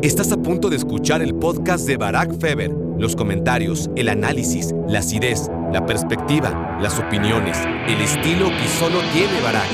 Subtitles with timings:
[0.00, 2.70] Estás a punto de escuchar el podcast de Barack Feber.
[2.98, 7.58] Los comentarios, el análisis, la acidez, la perspectiva, las opiniones,
[7.88, 9.66] el estilo que solo tiene Barack.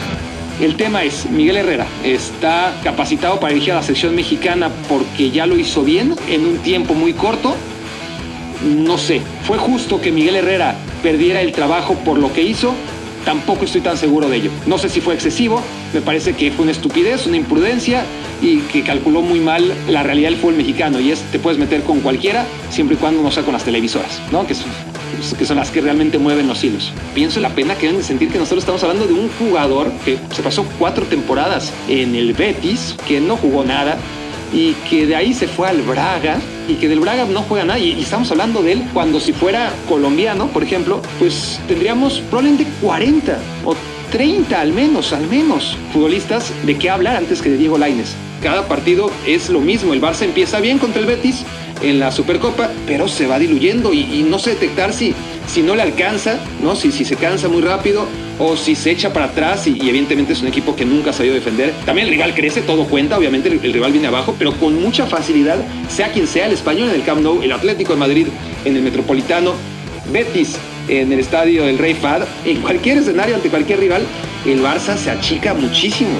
[0.63, 5.45] El tema es, Miguel Herrera está capacitado para dirigir a la sección mexicana porque ya
[5.45, 7.55] lo hizo bien en un tiempo muy corto.
[8.65, 12.73] No sé, ¿fue justo que Miguel Herrera perdiera el trabajo por lo que hizo?
[13.27, 14.51] Tampoco estoy tan seguro de ello.
[14.67, 15.61] No sé si fue excesivo,
[15.93, 18.05] me parece que fue una estupidez, una imprudencia
[18.45, 21.01] y que calculó muy mal la realidad del fútbol mexicano.
[21.01, 24.21] Y es, te puedes meter con cualquiera, siempre y cuando no sea con las televisoras,
[24.31, 24.47] ¿no?
[24.47, 24.71] Que son,
[25.39, 26.93] que son las que realmente mueven los hilos.
[27.15, 30.19] Pienso la pena que deben de sentir que nosotros estamos hablando de un jugador que
[30.35, 33.97] se pasó cuatro temporadas en el Betis, que no jugó nada,
[34.53, 36.39] y que de ahí se fue al Braga
[36.69, 37.95] y que del Braga no juega nadie.
[37.95, 43.39] Y estamos hablando de él cuando si fuera colombiano, por ejemplo, pues tendríamos probablemente 40
[43.65, 43.75] o
[44.15, 48.15] 30 al menos, al menos, futbolistas de qué hablar antes que de Diego Laines.
[48.41, 49.93] Cada partido es lo mismo.
[49.93, 51.43] El Barça empieza bien contra el Betis
[51.83, 55.17] en la Supercopa, pero se va diluyendo y, no sé detectar si,
[55.49, 56.77] si no le alcanza, ¿no?
[56.77, 58.07] Si, si se cansa muy rápido
[58.39, 61.35] o si se echa para atrás y, evidentemente es un equipo que nunca ha sabido
[61.35, 61.73] defender.
[61.85, 65.59] También el rival crece, todo cuenta, obviamente el, rival viene abajo, pero con mucha facilidad,
[65.89, 68.29] sea quien sea, el español en el Camp Nou, el Atlético de Madrid
[68.65, 69.55] en el Metropolitano,
[70.13, 70.57] Betis
[70.89, 74.07] en el estadio del Rey Fad, en cualquier escenario ante cualquier rival,
[74.45, 76.19] el Barça se achica muchísimo.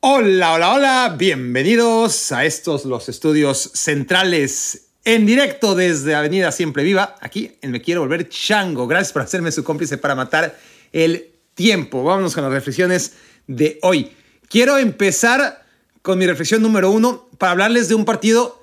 [0.00, 7.16] Hola, hola, hola, bienvenidos a estos los estudios centrales en directo desde Avenida Siempre Viva,
[7.20, 8.86] aquí en Me Quiero Volver Chango.
[8.86, 10.58] Gracias por hacerme su cómplice para matar
[10.92, 12.04] el tiempo.
[12.04, 13.14] Vámonos con las reflexiones
[13.46, 14.12] de hoy.
[14.48, 15.63] Quiero empezar
[16.04, 18.62] con mi reflexión número uno para hablarles de un partido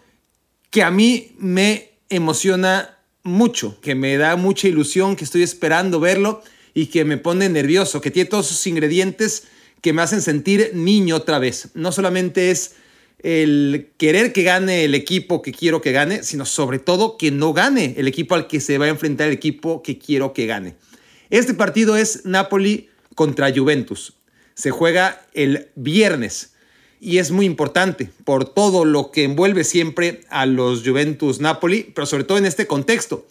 [0.69, 6.43] que a mí me emociona mucho, que me da mucha ilusión, que estoy esperando verlo
[6.75, 9.45] y que me pone nervioso, que tiene todos esos ingredientes
[9.81, 11.69] que me hacen sentir niño otra vez.
[11.73, 12.75] No solamente es
[13.23, 17.53] el querer que gane el equipo que quiero que gane, sino sobre todo que no
[17.53, 20.75] gane el equipo al que se va a enfrentar el equipo que quiero que gane.
[21.31, 24.13] Este partido es Napoli contra Juventus.
[24.53, 26.51] Se juega el viernes
[27.03, 32.05] y es muy importante por todo lo que envuelve siempre a los Juventus Napoli, pero
[32.05, 33.25] sobre todo en este contexto.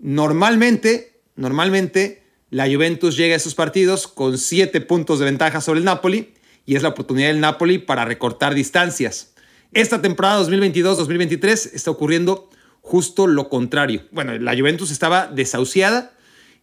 [0.00, 5.84] Normalmente, normalmente la Juventus llega a esos partidos con siete puntos de ventaja sobre el
[5.84, 6.34] Napoli
[6.66, 9.32] y es la oportunidad del Napoli para recortar distancias.
[9.72, 12.50] Esta temporada 2022-2023 está ocurriendo
[12.80, 14.02] justo lo contrario.
[14.10, 16.14] Bueno, la Juventus estaba desahuciada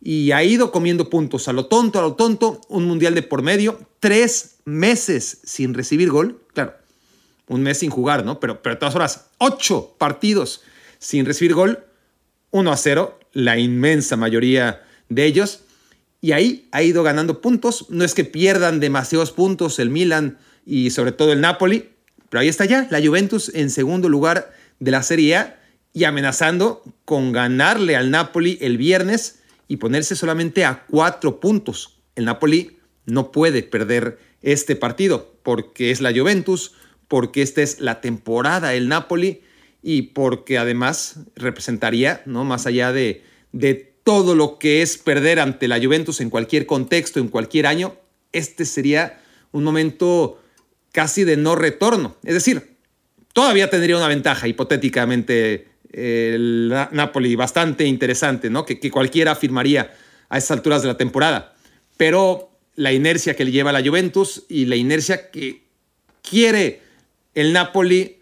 [0.02, 3.42] y ha ido comiendo puntos a lo tonto, a lo tonto, un mundial de por
[3.42, 6.76] medio, tres meses sin recibir gol, claro,
[7.48, 8.40] un mes sin jugar, ¿no?
[8.40, 10.62] Pero, pero todas horas, ocho partidos
[11.00, 11.84] sin recibir gol,
[12.52, 15.64] 1 a 0, la inmensa mayoría de ellos.
[16.22, 17.88] Y ahí ha ido ganando puntos.
[17.90, 21.90] No es que pierdan demasiados puntos el Milan y sobre todo el Napoli,
[22.30, 25.60] pero ahí está ya la Juventus en segundo lugar de la Serie A
[25.94, 32.00] y amenazando con ganarle al Napoli el viernes y ponerse solamente a cuatro puntos.
[32.16, 36.74] El Napoli no puede perder este partido porque es la Juventus,
[37.08, 39.42] porque esta es la temporada del Napoli
[39.84, 42.44] y porque además representaría, ¿no?
[42.44, 47.20] más allá de, de todo lo que es perder ante la Juventus en cualquier contexto,
[47.20, 47.96] en cualquier año,
[48.32, 50.42] este sería un momento
[50.92, 52.16] casi de no retorno.
[52.24, 52.78] Es decir,
[53.34, 58.66] todavía tendría una ventaja hipotéticamente el Napoli bastante interesante, ¿no?
[58.66, 59.94] Que, que cualquiera afirmaría
[60.30, 61.54] a estas alturas de la temporada.
[61.98, 65.64] Pero la inercia que le lleva la Juventus y la inercia que
[66.22, 66.82] quiere
[67.34, 68.20] el Napoli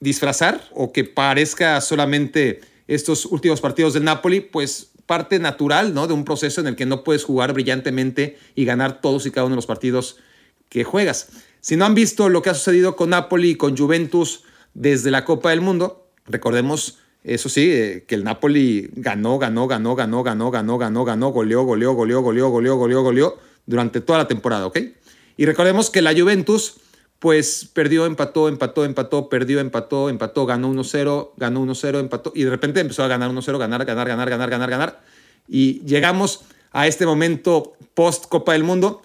[0.00, 6.06] disfrazar o que parezca solamente estos últimos partidos del Napoli, pues parte natural ¿no?
[6.06, 9.46] de un proceso en el que no puedes jugar brillantemente y ganar todos y cada
[9.46, 10.18] uno de los partidos
[10.68, 11.28] que juegas.
[11.60, 15.24] Si no han visto lo que ha sucedido con Napoli y con Juventus desde la
[15.24, 20.50] Copa del Mundo, recordemos, eso sí, eh, que el Napoli ganó, ganó, ganó, ganó, ganó,
[20.50, 24.78] ganó, ganó, ganó, goleó, goleó, goleó, goleó, goleó, goleó, goleó durante toda la temporada, ¿ok?
[25.36, 26.80] Y recordemos que la Juventus
[27.20, 32.50] pues perdió, empató, empató, empató, perdió, empató, empató, ganó 1-0, ganó 1-0, empató y de
[32.50, 35.00] repente empezó a ganar 1-0, ganar, ganar, ganar, ganar, ganar, ganar.
[35.46, 36.40] Y llegamos
[36.72, 39.02] a este momento post Copa del Mundo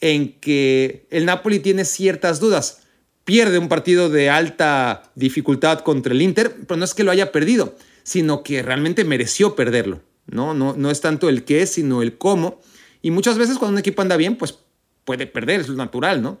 [0.00, 2.82] en que el Napoli tiene ciertas dudas.
[3.24, 7.32] Pierde un partido de alta dificultad contra el Inter, pero no es que lo haya
[7.32, 10.00] perdido, sino que realmente mereció perderlo.
[10.26, 12.62] No, no, no es tanto el qué, sino el cómo.
[13.02, 14.58] Y muchas veces cuando un equipo anda bien, pues
[15.04, 16.38] puede perder, es lo natural, ¿no?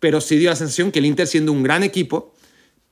[0.00, 2.34] pero sí dio la sensación que el Inter siendo un gran equipo,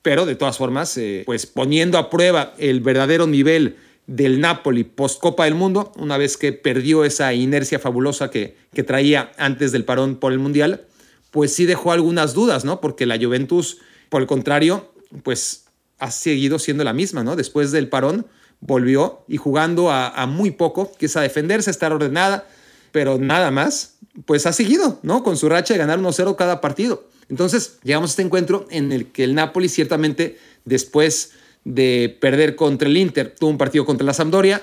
[0.03, 3.76] pero de todas formas, eh, pues poniendo a prueba el verdadero nivel
[4.06, 8.85] del Napoli post Copa del Mundo, una vez que perdió esa inercia fabulosa que, que
[8.85, 10.87] traía antes del parón por el Mundial,
[11.31, 12.81] pues sí dejó algunas dudas, ¿no?
[12.81, 13.79] Porque la Juventus,
[14.09, 14.93] por el contrario,
[15.23, 15.64] pues
[15.99, 17.37] ha seguido siendo la misma, ¿no?
[17.37, 18.26] Después del parón
[18.61, 22.47] volvió y jugando a, muy poco, que es a defenderse, estar ordenada,
[22.93, 25.23] pero nada más, pues ha seguido, ¿no?
[25.23, 27.08] Con su racha de ganar 1-0 cada partido.
[27.29, 31.32] Entonces, llegamos a este encuentro en el que el Napoli ciertamente después
[31.64, 34.62] de perder contra el Inter, tuvo un partido contra la Sampdoria,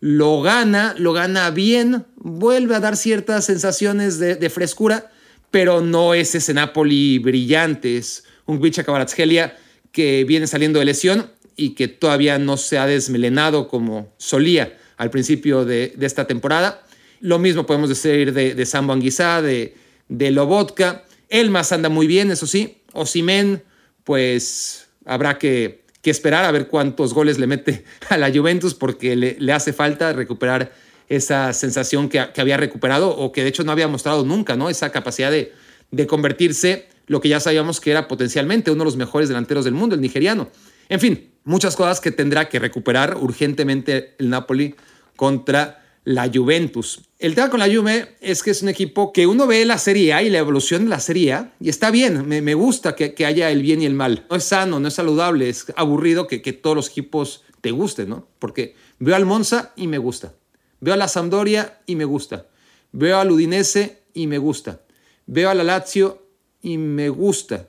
[0.00, 5.10] lo gana, lo gana bien, vuelve a dar ciertas sensaciones de, frescura,
[5.50, 9.56] pero no es ese Napoli brillante, es un Kvaratskhelia
[9.92, 15.10] que viene saliendo de lesión y que todavía no se ha desmelenado como solía al
[15.10, 16.82] principio de, esta temporada.
[17.26, 19.74] Lo mismo podemos decir de, de Sambo Anguizá, de,
[20.08, 21.02] de Lobotka.
[21.28, 22.78] Elmas anda muy bien, eso sí.
[22.92, 23.64] Osimen,
[24.04, 29.52] pues habrá que, esperar a ver cuántos goles le mete a la Juventus porque le,
[29.52, 30.72] hace falta recuperar
[31.08, 34.70] esa sensación que, había recuperado o que de hecho no había mostrado nunca, ¿no?
[34.70, 35.52] Esa capacidad de,
[35.90, 39.74] de convertirse lo que ya sabíamos que era potencialmente uno de los mejores delanteros del
[39.74, 40.48] mundo, el nigeriano.
[40.88, 44.76] En fin, muchas cosas que tendrá que recuperar urgentemente el Napoli
[45.16, 47.02] contra la Juventus.
[47.18, 50.22] El tema con la Juve es que es un equipo que uno ve la Serie
[50.22, 53.82] y la evolución de la Serie y está bien, me, gusta que, haya el bien
[53.82, 54.24] y el mal.
[54.30, 58.08] No es sano, no es saludable, es aburrido que, que todos los equipos te gusten,
[58.08, 58.26] ¿no?
[58.38, 60.32] Porque veo al Monza y me gusta.
[60.80, 62.46] Veo a la Sampdoria y me gusta.
[62.92, 64.80] Veo al Udinese y me gusta.
[65.26, 66.22] Veo a la Lazio
[66.62, 67.68] y me gusta.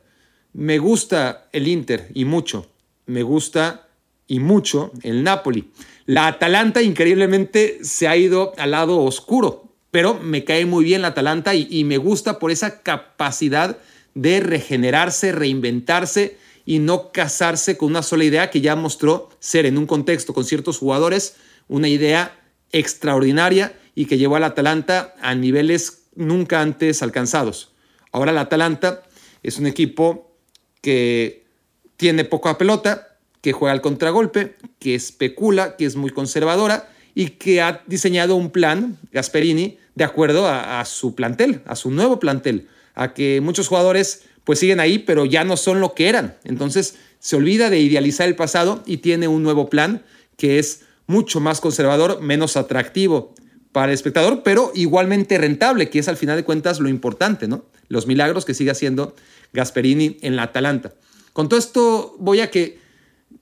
[0.54, 2.70] Me gusta el Inter y mucho
[3.08, 3.88] me gusta
[4.28, 5.72] y mucho el Napoli.
[6.08, 11.10] La Atalanta increíblemente se ha ido al lado oscuro, pero me cae muy bien la
[11.10, 13.78] Atalanta y, me gusta por esa capacidad
[14.16, 19.78] de regenerarse, reinventarse y no casarse con una sola idea que ya mostró ser en
[19.78, 21.36] un contexto con ciertos jugadores
[21.68, 22.40] una idea
[22.72, 27.74] extraordinaria y que llevó al Atalanta a niveles nunca antes alcanzados.
[28.14, 29.04] Ahora el Atalanta
[29.44, 30.32] es un equipo
[30.82, 31.46] que
[31.98, 33.07] tiene poca pelota,
[33.48, 38.50] que juega al contragolpe, que especula, que es muy conservadora y que ha diseñado un
[38.50, 44.24] plan, Gasperini, de acuerdo a, su plantel, a su nuevo plantel, a que muchos jugadores
[44.44, 46.36] pues siguen ahí, pero ya no son lo que eran.
[46.44, 50.04] Entonces se olvida de idealizar el pasado y tiene un nuevo plan
[50.36, 53.34] que es mucho más conservador, menos atractivo
[53.72, 57.64] para el espectador, pero igualmente rentable, que es al final de cuentas lo importante, ¿no?
[57.88, 59.16] Los milagros que sigue haciendo
[59.54, 60.96] Gasperini en la Atalanta.
[61.32, 62.86] Con todo esto voy a que,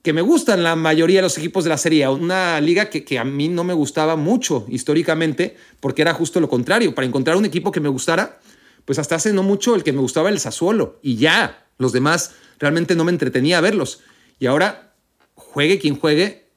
[0.06, 3.24] que me gustan la mayoría de los equipos de la Serie una liga que, a
[3.24, 6.94] mí no me gustaba mucho históricamente, porque era justo lo contrario.
[6.94, 8.38] Para encontrar un equipo que me gustara,
[8.84, 12.36] pues hasta hace no mucho el que me gustaba el Sassuolo, y ya, los demás
[12.60, 14.02] realmente no me entretenía verlos.
[14.38, 14.94] Y ahora,
[15.34, 16.50] juegue quien juegue,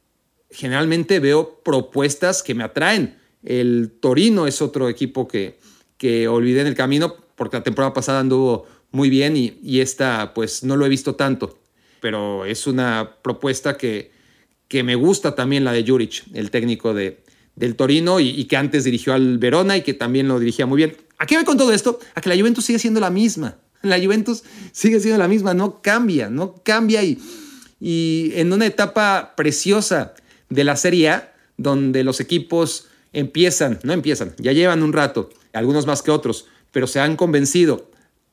[0.51, 3.17] generalmente veo propuestas que me atraen.
[3.41, 5.57] El Torino es otro equipo que,
[5.97, 10.63] que olvidé en el camino porque la temporada pasada anduvo muy bien y, esta pues
[10.63, 11.57] no lo he visto tanto,
[11.99, 14.11] pero es una propuesta que,
[14.67, 17.23] que me gusta también la de Juric, el técnico de,
[17.55, 20.95] del Torino y, que antes dirigió al Verona y que también lo dirigía muy bien.
[21.17, 21.99] ¿A qué voy con todo esto?
[22.15, 23.57] A que la Juventus sigue siendo la misma.
[23.81, 27.19] La Juventus sigue siendo la misma, no cambia, no cambia y,
[27.79, 30.13] y en una etapa preciosa
[30.49, 35.85] de la Serie A, donde los equipos empiezan, no empiezan, ya llevan un rato, algunos
[35.85, 37.89] más que otros, pero se han convencido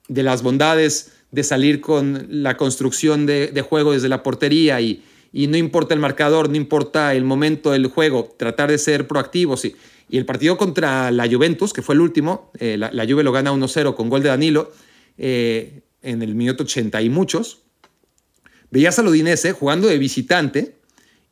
[0.09, 5.59] de las bondades de salir con la construcción de, juego desde la portería y, no
[5.59, 9.67] importa el marcador, no importa el momento del juego, tratar de ser proactivos.
[9.67, 9.77] Y,
[10.09, 13.53] y el partido contra la Juventus, que fue el último, eh, la, Juve lo gana
[13.53, 14.73] 1-0 con gol de Danilo
[15.19, 17.59] eh, en el minuto 80 y muchos.
[18.71, 20.77] Veías al Udinese jugando de visitante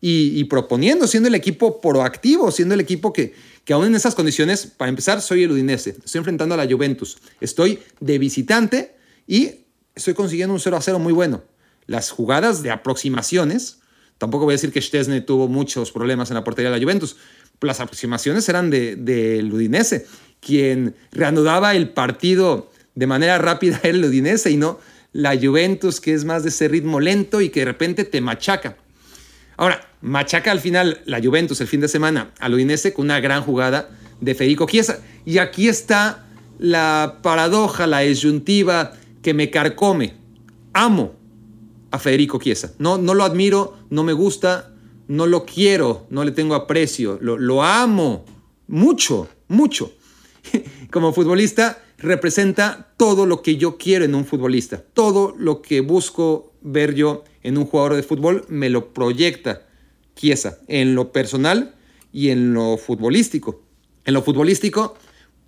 [0.02, 3.32] y, y proponiendo, siendo el equipo proactivo, siendo el equipo que,
[3.64, 7.16] que aún en esas condiciones, para empezar, soy el Udinese, estoy enfrentando a la Juventus,
[7.40, 8.96] estoy de visitante
[9.26, 9.63] y
[9.94, 11.42] estoy consiguiendo un 0 a 0 muy bueno.
[11.86, 13.80] Las jugadas de aproximaciones,
[14.18, 17.16] tampoco voy a decir que Stesne tuvo muchos problemas en la portería de la Juventus,
[17.60, 20.06] las aproximaciones eran del de, Udinese,
[20.40, 24.78] quien reanudaba el partido de manera rápida el Udinese y no
[25.12, 28.76] la Juventus, que es más de ese ritmo lento y que de repente te machaca.
[29.56, 33.42] Ahora, machaca al final la Juventus el fin de semana al Udinese con una gran
[33.42, 34.98] jugada de Federico Chiesa.
[35.24, 36.26] Y aquí está
[36.58, 38.94] la paradoja, la disyuntiva
[39.24, 40.12] que me carcome.
[40.74, 41.14] Amo
[41.90, 42.74] a Federico Chiesa.
[42.78, 44.74] No, no lo admiro, no me gusta,
[45.08, 47.18] no lo quiero, no le tengo aprecio.
[47.22, 48.26] Lo, lo amo
[48.68, 49.92] mucho, mucho.
[50.90, 54.84] Como futbolista representa todo lo que yo quiero en un futbolista.
[54.92, 59.66] Todo lo que busco ver yo en un jugador de fútbol me lo proyecta
[60.16, 61.74] Chiesa, en lo personal
[62.12, 63.62] y en lo futbolístico.
[64.04, 64.96] En lo futbolístico,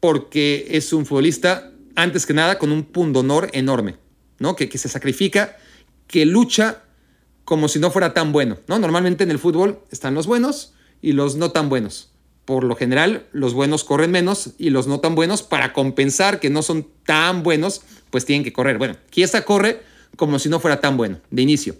[0.00, 3.96] porque es un futbolista, antes que nada, con un pundonor enorme,
[4.38, 4.54] ¿no?
[4.54, 5.56] Que, se sacrifica,
[6.06, 6.82] que lucha
[7.44, 8.78] como si no fuera tan bueno, ¿no?
[8.78, 12.10] Normalmente en el fútbol están los buenos y los no tan buenos.
[12.44, 16.50] Por lo general, los buenos corren menos y los no tan buenos, para compensar que
[16.50, 18.78] no son tan buenos, pues tienen que correr.
[18.78, 19.82] Bueno, Chiesa corre
[20.16, 21.76] como si no fuera tan bueno, de inicio.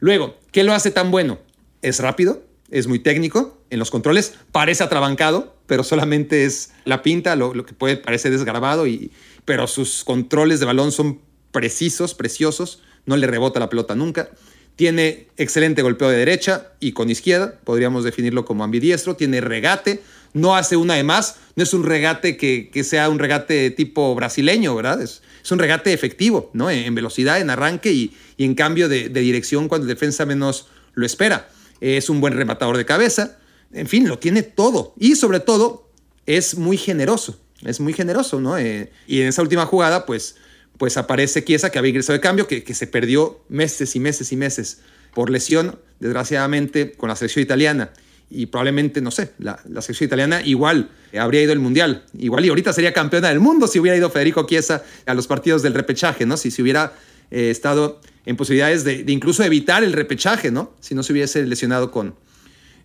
[0.00, 1.38] Luego, ¿qué lo hace tan bueno?
[1.82, 7.36] Es rápido, es muy técnico en los controles, parece atrabancado, pero solamente es la pinta,
[7.36, 9.12] lo, que puede parecer desgarbado, y,
[9.44, 11.20] pero sus controles de balón son
[11.52, 14.30] precisos, preciosos, no le rebota la pelota nunca.
[14.74, 20.56] Tiene excelente golpeo de derecha y con izquierda, podríamos definirlo como ambidiestro, tiene regate, no
[20.56, 25.00] hace una de más, no es un regate que, sea un regate tipo brasileño, ¿verdad?
[25.00, 25.22] Es,
[25.52, 26.68] un regate efectivo, ¿no?
[26.68, 31.06] En, velocidad, en arranque y, en cambio de, de dirección cuando el defensa menos lo
[31.06, 31.48] espera
[31.80, 33.38] es un buen rematador de cabeza,
[33.72, 34.94] en fin, lo tiene todo.
[34.98, 35.88] Y sobre todo,
[36.26, 38.58] es muy generoso, es muy generoso, ¿no?
[38.58, 40.36] Eh, y en esa última jugada, pues,
[40.78, 44.32] pues aparece Chiesa, que había ingresado de cambio, que, que se perdió meses y meses
[44.32, 44.78] y meses
[45.14, 47.92] por lesión, desgraciadamente, con la selección italiana.
[48.30, 52.04] Y probablemente, no sé, la, la selección italiana igual habría ido al Mundial.
[52.16, 55.62] Igual y ahorita sería campeona del mundo si hubiera ido Federico Chiesa a los partidos
[55.62, 56.36] del repechaje, ¿no?
[56.36, 56.92] Si se hubiera
[57.30, 60.72] eh, estado en posibilidades de, incluso evitar el repechaje, ¿no?
[60.80, 62.14] Si no se hubiese lesionado con,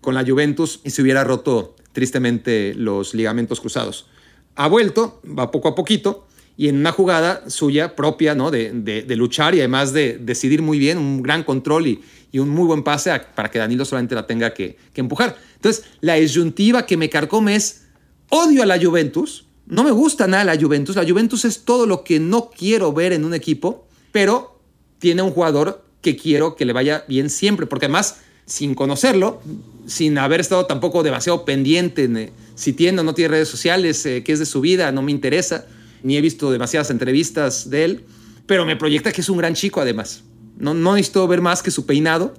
[0.02, 4.08] con la Juventus y se hubiera roto tristemente los ligamentos cruzados.
[4.56, 8.52] Ha vuelto, va poco a poquito, y en una jugada suya propia, ¿no?
[8.52, 12.02] De, de, luchar y además de decidir muy bien, un gran control y,
[12.34, 15.38] un muy buen pase para que Danilo solamente la tenga que, que, empujar.
[15.56, 17.86] Entonces, la disyuntiva que me carcome es,
[18.28, 22.04] odio a la Juventus, no me gusta nada la Juventus, la Juventus es todo lo
[22.04, 24.60] que no quiero ver en un equipo, pero
[25.00, 29.42] tiene un jugador que quiero que le vaya bien siempre, porque además, sin conocerlo,
[29.88, 34.24] sin haber estado tampoco demasiado pendiente en, si tiene o no tiene redes sociales, eh,
[34.24, 35.66] qué es de su vida, no me interesa,
[36.04, 38.06] ni he visto demasiadas entrevistas de él,
[38.46, 40.24] pero me proyecta que es un gran chico además.
[40.58, 42.34] No, no necesito ver más que su peinado,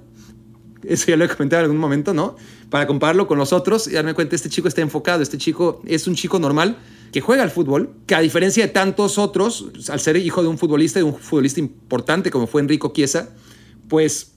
[0.83, 2.35] eso ya lo he comentado en algún momento, ¿no?
[2.69, 6.07] Para compararlo con los otros y darme cuenta, este chico está enfocado, este chico es
[6.07, 6.77] un chico normal
[7.11, 10.57] que juega al fútbol, que a diferencia de tantos otros, al ser hijo de un
[10.57, 13.29] futbolista, de un futbolista importante como fue Enrico Chiesa,
[13.87, 14.36] pues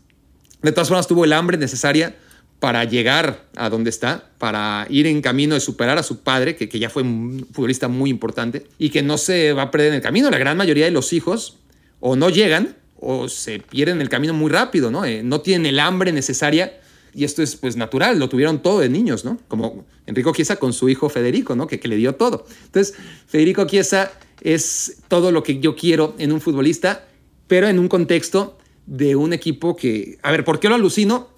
[0.62, 2.16] de todas formas tuvo el hambre necesaria
[2.58, 6.68] para llegar a donde está, para ir en camino de superar a su padre, que,
[6.68, 9.94] que ya fue un futbolista muy importante, y que no se va a perder en
[9.94, 10.30] el camino.
[10.30, 11.58] La gran mayoría de los hijos
[12.00, 15.06] o no llegan o se pierden el camino muy rápido, ¿no?
[15.06, 16.78] Eh, no tienen el hambre necesaria
[17.14, 19.38] y esto es pues natural, lo tuvieron todo de niños, ¿no?
[19.48, 21.66] Como Enrico Chiesa con su hijo Federico, ¿no?
[21.66, 22.46] Que, que le dio todo.
[22.66, 22.94] Entonces,
[23.26, 24.12] Federico Chiesa
[24.42, 27.06] es todo lo que yo quiero en un futbolista,
[27.46, 31.28] pero en un contexto de un equipo que, a ver, ¿por qué lo alucino?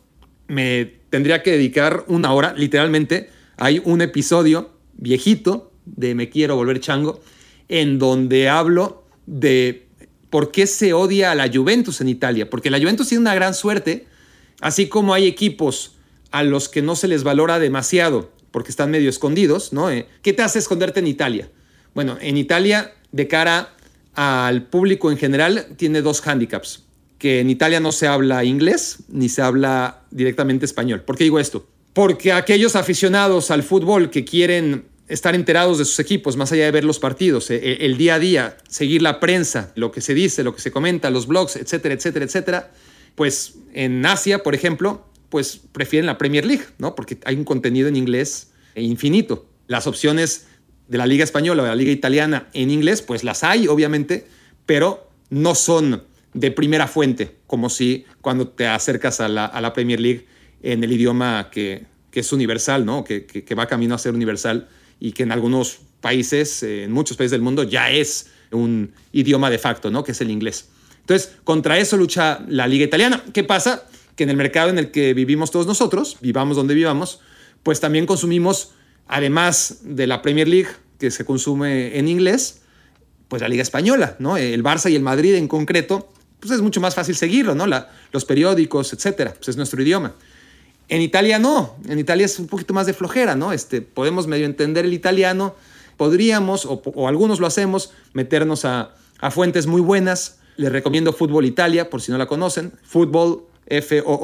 [0.48, 3.30] Me tendría que dedicar una hora, literalmente.
[3.56, 7.20] Hay un episodio viejito de Me quiero volver chango,
[7.68, 9.86] en donde hablo de
[10.30, 13.54] por qué se odia a la Juventus en Italia, porque la Juventus tiene una gran
[13.54, 14.06] suerte
[14.62, 15.96] Así como hay equipos
[16.30, 19.90] a los que no se les valora demasiado porque están medio escondidos, ¿no?
[19.90, 21.50] Eh, ¿Qué te hace esconderte en Italia?
[21.94, 23.74] Bueno, en Italia, de cara
[24.14, 26.84] al público en general, tiene dos hándicaps.
[27.22, 31.02] Que en Italia no se habla inglés ni se habla directamente español.
[31.02, 31.68] ¿Por qué digo esto?
[31.92, 36.72] Porque aquellos aficionados al fútbol que quieren estar enterados de sus equipos, más allá de
[36.72, 40.42] ver los partidos, eh, el día a día, seguir la prensa, lo que se dice,
[40.42, 42.72] lo que se comenta, los blogs, etcétera, etcétera, etcétera,
[43.14, 46.96] pues en Asia, por ejemplo, pues prefieren la Premier League, ¿no?
[46.96, 49.46] Porque hay un contenido en inglés infinito.
[49.68, 50.48] Las opciones
[50.88, 54.26] de la Liga Española o de la Liga Italiana en inglés, pues las hay, obviamente,
[54.66, 60.26] pero no son de primera fuente, como si cuando te acercas a la, Premier League
[60.62, 63.04] en el idioma que, es universal, ¿no?
[63.04, 64.68] Que, que, va camino a ser universal
[65.00, 69.58] y que en algunos países, en muchos países del mundo, ya es un idioma de
[69.58, 70.04] facto, ¿no?
[70.04, 70.68] Que es el inglés.
[71.00, 73.22] Entonces, contra eso lucha la liga italiana.
[73.32, 73.86] ¿Qué pasa?
[74.14, 77.20] Que en el mercado en el que vivimos todos nosotros, vivamos donde vivamos,
[77.62, 78.72] pues también consumimos,
[79.08, 82.62] además de la Premier League, que se consume en inglés,
[83.28, 84.36] pues la liga española, ¿no?
[84.36, 86.08] El Barça y el Madrid en concreto,
[86.42, 87.66] pues es mucho más fácil seguirlo, ¿no?
[88.10, 90.12] los periódicos, etcétera, pues es nuestro idioma.
[90.88, 93.52] En Italia no, en Italia es un poquito más de flojera, ¿no?
[93.52, 95.54] Este, podemos medio entender el italiano,
[95.96, 98.96] podríamos, o, algunos lo hacemos, meternos a,
[99.30, 102.72] fuentes muy buenas, les recomiendo Fútbol Italia, por si no la conocen.
[102.82, 104.14] Fútbol, F-O-O-T-B-A-L-L,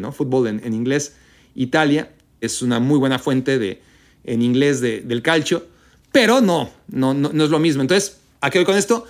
[0.00, 0.10] ¿no?
[0.10, 1.14] Fútbol en, inglés,
[1.54, 2.10] Italia.
[2.40, 3.80] Es una muy buena fuente de,
[4.24, 5.64] en inglés del calcio,
[6.10, 7.82] pero no, no, no, es lo mismo.
[7.82, 9.06] Entonces, ¿a qué voy con esto?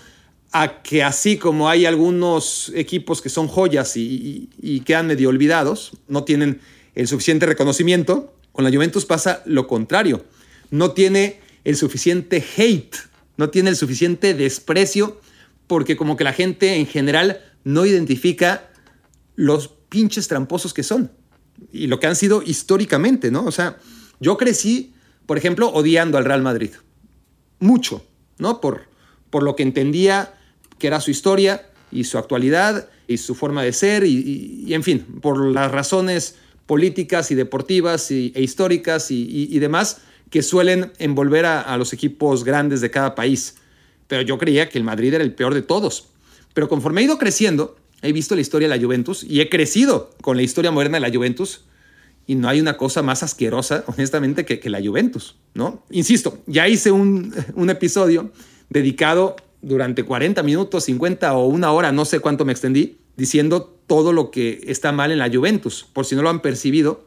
[0.63, 6.25] A que así como hay algunos equipos que son joyas y, quedan medio olvidados, no
[6.25, 6.61] tienen
[6.95, 10.25] el suficiente reconocimiento, con la Juventus pasa lo contrario.
[10.71, 12.97] No tiene el suficiente hate,
[13.37, 15.21] no tiene el suficiente desprecio,
[15.67, 18.71] porque como que la gente en general no identifica
[19.35, 21.11] los pinches tramposos que son
[21.71, 23.45] y lo que han sido históricamente, ¿no?
[23.45, 23.77] O sea,
[24.21, 24.95] yo crecí,
[25.27, 26.71] por ejemplo, odiando al Real Madrid.
[27.59, 28.07] Mucho,
[28.39, 28.61] ¿no?
[28.61, 28.89] Por,
[29.29, 30.36] por lo que entendía
[30.79, 35.07] que era su historia y su actualidad y su forma de ser y, en fin,
[35.21, 39.99] por las razones políticas y deportivas y, e históricas y, demás
[40.31, 43.57] que suelen envolver a, los equipos grandes de cada país.
[44.09, 46.09] Pero yo creía que el Madrid era el peor de todos.
[46.53, 50.11] Pero conforme he ido creciendo, he visto la historia de la Juventus y he crecido
[50.21, 51.63] con la historia moderna de la Juventus
[52.27, 55.85] y no hay una cosa más asquerosa, honestamente, que, la Juventus, ¿no?
[55.91, 58.33] Insisto, ya hice un, un, episodio
[58.69, 59.37] dedicado
[59.67, 64.31] durante 40 minutos, 50 o una hora, no sé cuánto me extendí, diciendo todo lo
[64.31, 67.05] que está mal en la Juventus, por si no lo han percibido,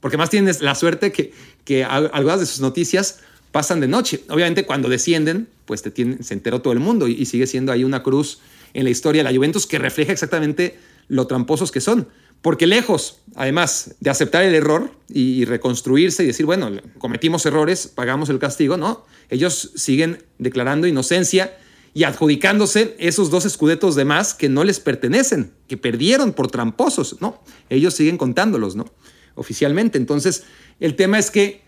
[0.00, 1.34] porque más tienes la suerte que,
[1.64, 3.20] que algunas de sus noticias
[3.52, 4.22] pasan de noche.
[4.30, 8.02] Obviamente cuando descienden, pues te se enteró todo el mundo y sigue siendo ahí una
[8.02, 8.40] cruz
[8.72, 12.08] en la historia de la Juventus que refleja exactamente lo tramposos que son.
[12.40, 18.30] Porque lejos, además, de aceptar el error y reconstruirse y decir, bueno, cometimos errores, pagamos
[18.30, 19.04] el castigo, no.
[19.28, 21.58] Ellos siguen declarando inocencia
[21.94, 27.20] y adjudicándose esos dos escudetos de más que no les pertenecen, que perdieron por tramposos,
[27.20, 27.42] ¿no?
[27.70, 28.86] Ellos siguen contándolos, ¿no?
[29.34, 29.98] Oficialmente.
[29.98, 30.44] Entonces,
[30.80, 31.62] el tema es que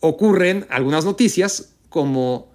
[0.00, 2.50] ocurren algunas noticias como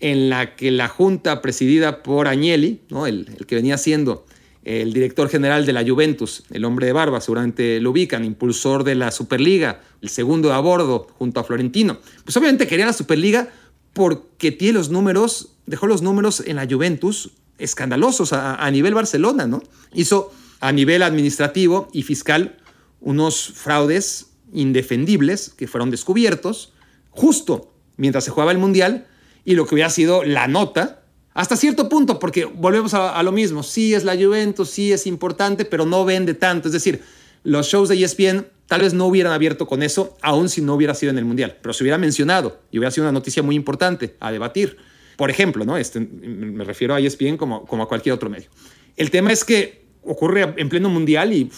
[0.00, 3.06] en la que la junta presidida por Agnelli, ¿no?
[3.06, 4.26] el, que venía siendo
[4.64, 8.94] el director general de la Juventus, el hombre de barba, seguramente lo ubican, impulsor de
[8.94, 11.98] la Superliga, el segundo a bordo junto a Florentino.
[12.24, 13.48] Pues obviamente quería la Superliga
[13.92, 19.46] porque tiene los números, dejó los números en la Juventus escandalosos a, a nivel Barcelona,
[19.46, 19.62] ¿no?
[19.92, 22.58] Hizo a nivel administrativo y fiscal
[23.00, 26.72] unos fraudes indefendibles que fueron descubiertos
[27.10, 29.06] justo mientras se jugaba el Mundial
[29.44, 31.02] y lo que hubiera sido la nota,
[31.34, 35.64] hasta cierto punto, porque volvemos a, lo mismo, sí es la Juventus, sí es importante,
[35.64, 36.68] pero no vende tanto.
[36.68, 37.02] Es decir,
[37.44, 40.94] los shows de ESPN tal vez no hubieran abierto con eso, aun si no hubiera
[40.94, 44.16] sido en el Mundial, pero se hubiera mencionado y hubiera sido una noticia muy importante
[44.20, 44.78] a debatir.
[45.16, 45.76] Por ejemplo, ¿no?
[45.76, 48.48] Este, me refiero a ESPN como, como a cualquier otro medio.
[48.96, 51.50] El tema es que ocurre en pleno mundial y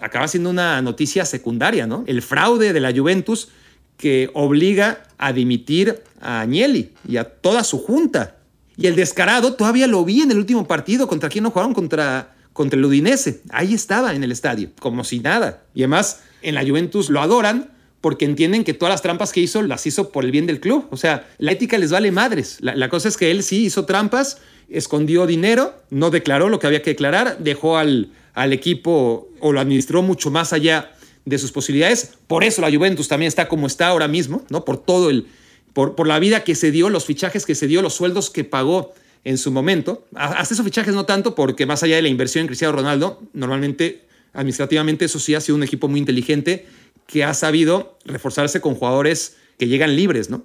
[0.00, 2.04] acaba siendo una noticia secundaria, ¿no?
[2.06, 3.48] El fraude de la Juventus
[3.96, 8.36] que obliga a dimitir a Agnelli y a toda su junta.
[8.76, 11.06] Y el descarado todavía lo vi en el último partido.
[11.06, 11.74] ¿Contra quién no jugaron?
[11.74, 13.40] Contra, contra el Udinese.
[13.48, 15.62] Ahí estaba en el estadio, como si nada.
[15.74, 17.70] Y además, en la Juventus lo adoran
[18.02, 20.86] porque entienden que todas las trampas que hizo las hizo por el bien del club.
[20.90, 22.58] O sea, la ética les vale madres.
[22.60, 26.66] La, la cosa es que él sí hizo trampas, escondió dinero, no declaró lo que
[26.66, 30.92] había que declarar, dejó al, al equipo o lo administró mucho más allá
[31.24, 32.12] de sus posibilidades.
[32.26, 34.66] Por eso la Juventus también está como está ahora mismo, ¿no?
[34.66, 35.28] Por todo el,
[35.72, 38.44] por, por la vida que se dio, los fichajes que se dio, los sueldos que
[38.44, 38.92] pagó
[39.24, 40.06] en su momento.
[40.14, 44.06] Hasta esos fichajes no tanto, porque más allá de la inversión en Cristiano Ronaldo, normalmente,
[44.32, 46.66] administrativamente, eso sí ha sido un equipo muy inteligente
[47.06, 50.44] que ha sabido reforzarse con jugadores que llegan libres, ¿no?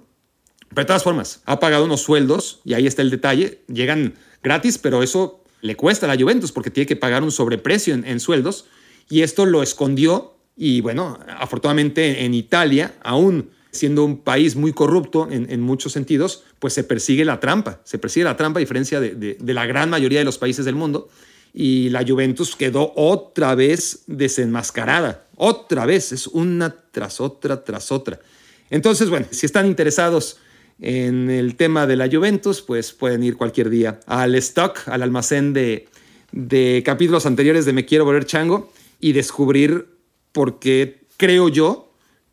[0.68, 4.78] Pero de todas formas, ha pagado unos sueldos, y ahí está el detalle, llegan gratis,
[4.78, 8.20] pero eso le cuesta a la Juventus porque tiene que pagar un sobreprecio en, en
[8.20, 8.66] sueldos,
[9.08, 15.28] y esto lo escondió y bueno, afortunadamente en Italia, aún siendo un país muy corrupto
[15.30, 19.36] en, muchos sentidos, pues se persigue la trampa, se persigue la trampa a diferencia de,
[19.40, 21.08] la gran mayoría de los países del mundo.
[21.54, 28.20] Y la Juventus quedó otra vez desenmascarada, otra vez, es una tras otra, tras otra.
[28.68, 30.38] Entonces, bueno, si están interesados
[30.80, 35.54] en el tema de la Juventus, pues pueden ir cualquier día al stock, al almacén
[35.54, 35.88] de,
[36.32, 39.86] de capítulos anteriores de Me Quiero Volver Chango y descubrir
[40.32, 41.85] porque creo yo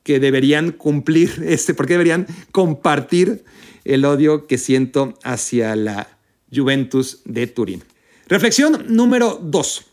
[0.04, 3.44] que deberían cumplir, este, porque deberían compartir
[3.86, 6.18] el odio que siento hacia la
[6.54, 7.84] Juventus de Turín.
[8.28, 9.86] Reflexión número dos.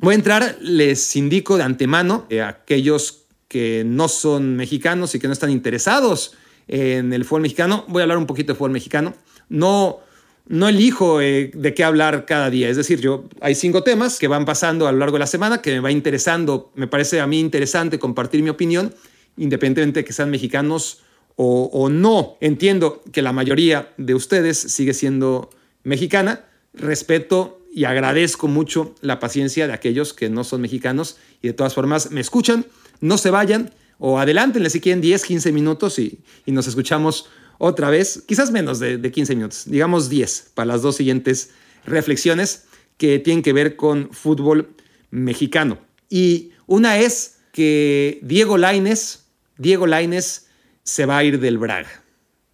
[0.00, 5.26] Voy a entrar, les indico de antemano a aquellos que no son mexicanos y que
[5.26, 6.34] no están interesados
[6.68, 9.14] en el fútbol mexicano, voy a hablar un poquito de fútbol mexicano.
[9.48, 10.00] No
[10.48, 12.68] no elijo eh, de qué hablar cada día.
[12.68, 15.60] Es decir, yo hay cinco temas que van pasando a lo largo de la semana
[15.60, 18.94] que me va interesando, me parece a mí interesante compartir mi opinión,
[19.36, 21.02] independientemente de que sean mexicanos
[21.36, 22.36] o, o no.
[22.40, 25.50] Entiendo que la mayoría de ustedes sigue siendo
[25.84, 26.44] mexicana.
[26.74, 31.74] Respeto y agradezco mucho la paciencia de aquellos que no son mexicanos y de todas
[31.74, 32.66] formas me escuchan.
[33.00, 37.90] No se vayan o adelántenle si quieren 10, 15 minutos y, y nos escuchamos otra
[37.90, 41.50] vez, quizás menos de, 15 minutos, digamos 10 para las dos siguientes
[41.84, 42.64] reflexiones
[42.98, 44.74] que tienen que ver con fútbol
[45.10, 45.78] mexicano.
[46.08, 49.25] Y una es que Diego Laines,
[49.58, 50.48] Diego Laines
[50.82, 52.02] se va a ir del Braga.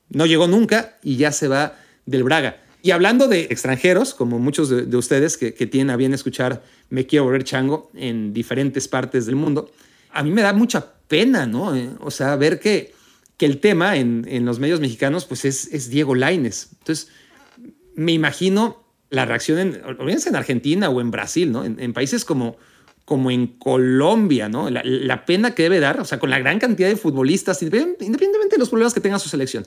[0.08, 2.58] No llegó nunca y ya se va del Braga.
[2.82, 7.24] Y hablando de extranjeros, como muchos de, ustedes que, tienen a bien escuchar Me Quiero
[7.24, 9.70] Volver Chango en diferentes partes del mundo,
[10.10, 11.76] a mí me da mucha pena, ¿no?
[11.76, 12.92] Eh, o sea, ver que,
[13.36, 16.70] que el tema en, los medios mexicanos, pues es, es Diego Laines.
[16.80, 17.08] Entonces,
[17.94, 21.64] me imagino la reacción en, en Argentina o en Brasil, ¿no?
[21.64, 22.56] En, países como,
[23.12, 24.70] como en Colombia, ¿no?
[24.70, 28.58] La, pena que debe dar, o sea, con la gran cantidad de futbolistas, independientemente de
[28.58, 29.66] los problemas que tenga su selección,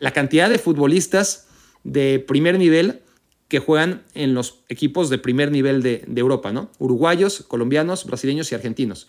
[0.00, 1.48] la cantidad de futbolistas
[1.84, 3.02] de primer nivel
[3.48, 6.70] que juegan en los equipos de primer nivel de, Europa, ¿no?
[6.78, 9.08] Uruguayos, colombianos, brasileños y argentinos.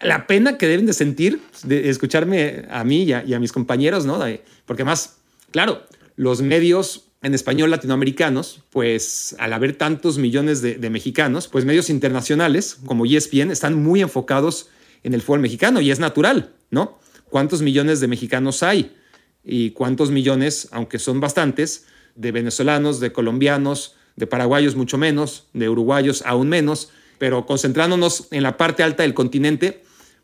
[0.00, 4.20] La pena que deben de sentir, de escucharme a mí y a, mis compañeros, ¿no?
[4.66, 5.16] porque más,
[5.50, 5.82] claro,
[6.14, 12.78] los medios en español latinoamericanos, pues al haber tantos millones de, mexicanos, pues medios internacionales
[12.86, 14.68] como ESPN están muy enfocados
[15.02, 16.98] en el fútbol mexicano y es natural, ¿no?
[17.28, 18.96] ¿Cuántos millones de mexicanos hay?
[19.44, 25.68] Y cuántos millones, aunque son bastantes, de venezolanos, de colombianos, de paraguayos mucho menos, de
[25.68, 29.82] uruguayos aún menos, pero concentrándonos en la parte alta del continente,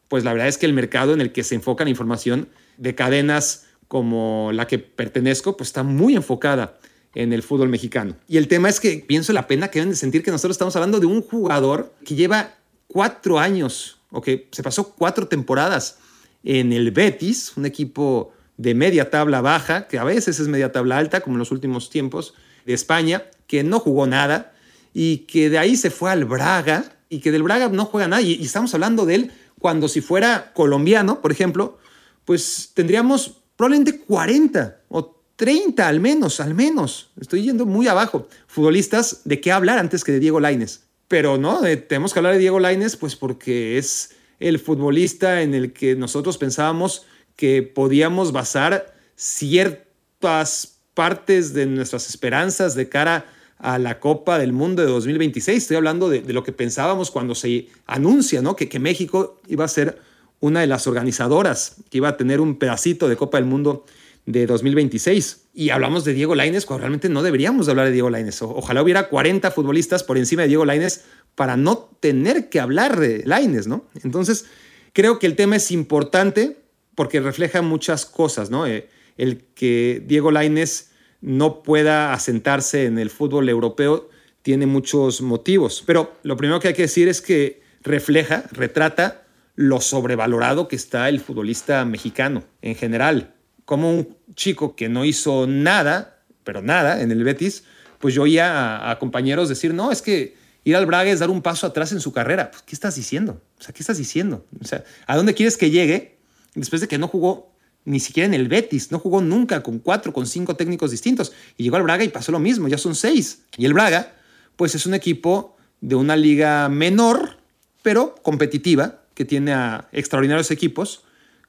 [0.09, 2.95] pues la verdad es que el mercado en el que se enfoca la información de
[2.95, 6.79] cadenas como la que pertenezco, pues está muy enfocada
[7.14, 8.16] en el fútbol mexicano.
[8.29, 10.77] Y el tema es que pienso la pena que deben de sentir que nosotros estamos
[10.77, 12.55] hablando de un jugador que lleva
[12.88, 15.99] cuatro años, o que se pasó cuatro temporadas
[16.44, 20.99] en el Betis, un equipo de media tabla baja, que a veces es media tabla
[20.99, 24.53] alta, como en los últimos tiempos, de España, que no jugó nada
[24.92, 28.22] y que de ahí se fue al Braga y que del Braga no juega nada.
[28.22, 31.79] Y, estamos hablando de él cuando si fuera colombiano, por ejemplo,
[32.25, 37.11] pues tendríamos probablemente 40 o 30 al menos, al menos.
[37.21, 38.29] Estoy yendo muy abajo.
[38.47, 40.85] Futbolistas de qué hablar antes que de Diego Laines.
[41.09, 45.73] Pero no, tenemos que hablar de Diego Laines pues porque es el futbolista en el
[45.73, 53.27] que nosotros pensábamos que podíamos basar ciertas partes de nuestras esperanzas de cara
[53.59, 55.59] a la Copa del Mundo de 2026.
[55.59, 58.57] Estoy hablando de, lo que pensábamos cuando se anuncia ¿no?
[58.57, 60.01] que México iba a ser
[60.40, 63.85] una de las organizadoras, que iba a tener un pedacito de Copa del Mundo
[64.27, 65.46] de 2026.
[65.55, 68.42] Y hablamos de Diego Laines cuando realmente no deberíamos de hablar de Diego Laines.
[68.42, 73.22] ojalá hubiera 40 futbolistas por encima de Diego Laines para no tener que hablar de
[73.25, 73.87] Laines, ¿no?
[74.03, 74.46] Entonces,
[74.92, 76.59] creo que el tema es importante
[76.94, 78.66] porque refleja muchas cosas, ¿no?
[78.66, 84.09] Eh, el que Diego Laines no pueda asentarse en el fútbol europeo
[84.42, 89.26] tiene muchos motivos, pero lo primero que hay que decir es que refleja, retrata
[89.57, 93.35] lo sobrevalorado que está el futbolista mexicano en general.
[93.64, 97.64] Como un chico que no hizo nada, pero nada en el Betis,
[97.99, 101.42] pues yo oía a, compañeros decir, no, es que ir al Braga es dar un
[101.42, 102.51] paso atrás en su carrera.
[102.51, 103.42] Pues, ¿Qué estás diciendo?
[103.59, 104.47] O sea, ¿qué estás diciendo?
[104.61, 106.19] O sea, ¿a dónde quieres que llegue
[106.55, 110.12] después de que no jugó ni siquiera en el Betis, no jugó nunca con cuatro,
[110.12, 111.33] con cinco técnicos distintos.
[111.57, 113.42] Y llegó al Braga y pasó lo mismo, ya son seis.
[113.57, 114.12] Y el Braga,
[114.57, 117.38] pues es un equipo de una liga menor,
[117.83, 121.03] pero competitiva, que tiene a extraordinarios equipos,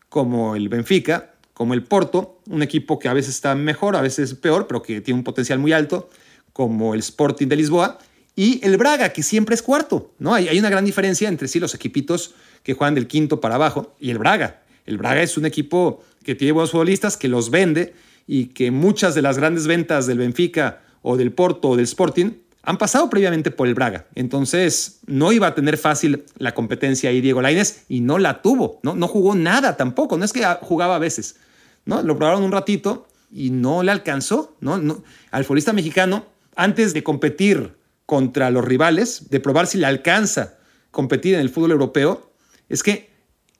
[0.10, 4.34] como el Benfica, como el Porto, un equipo que a veces está mejor, a veces
[4.34, 6.10] peor, pero que tiene un potencial muy alto,
[6.52, 8.00] como el Sporting de Lisboa,
[8.36, 10.12] y el Braga, que siempre es cuarto.
[10.18, 10.34] ¿no?
[10.34, 13.96] Hay, hay una gran diferencia entre sí los equipitos que juegan del quinto para abajo
[14.00, 17.94] y el Braga el Braga es un equipo que tiene buenos futbolistas, que los vende
[18.26, 22.32] y que muchas de las grandes ventas del Benfica o del Porto o del Sporting
[22.68, 24.08] han pasado previamente por el Braga.
[24.14, 28.82] Entonces, no iba a tener fácil la competencia ahí Diego Lainez y no la tuvo.
[28.84, 30.18] No, no jugó nada tampoco.
[30.18, 31.38] No es que jugaba a veces.
[31.86, 32.02] ¿no?
[32.02, 34.58] Lo probaron un ratito y no le alcanzó.
[34.60, 34.80] ¿no?
[34.80, 35.02] No,
[35.32, 36.26] al futbolista mexicano,
[36.58, 40.58] antes de competir contra los rivales, de probar si le alcanza
[40.92, 42.34] competir en el fútbol europeo,
[42.68, 43.10] es que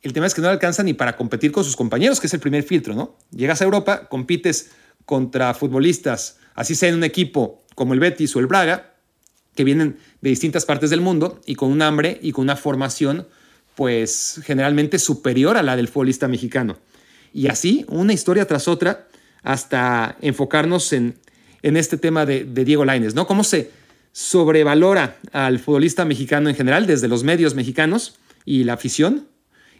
[0.02, 2.34] el tema es que no le alcanza ni para competir con sus compañeros, que es
[2.34, 3.16] el primer filtro, ¿no?
[3.32, 4.72] Llegas a Europa, compites
[5.06, 8.97] contra futbolistas, así sea en un equipo como el Betis o el Braga,
[9.58, 13.28] que vienen de distintas partes del mundo y con un hambre y con una formación,
[13.76, 16.78] pues generalmente superior a la del futbolista mexicano.
[17.34, 19.10] Y así, una historia tras otra,
[19.44, 21.16] hasta enfocarnos en,
[21.62, 23.28] en este tema de, de Diego Laines, ¿no?
[23.28, 23.72] Cómo se
[24.14, 28.16] sobrevalora al futbolista mexicano en general, desde los medios mexicanos
[28.46, 29.28] y la afición,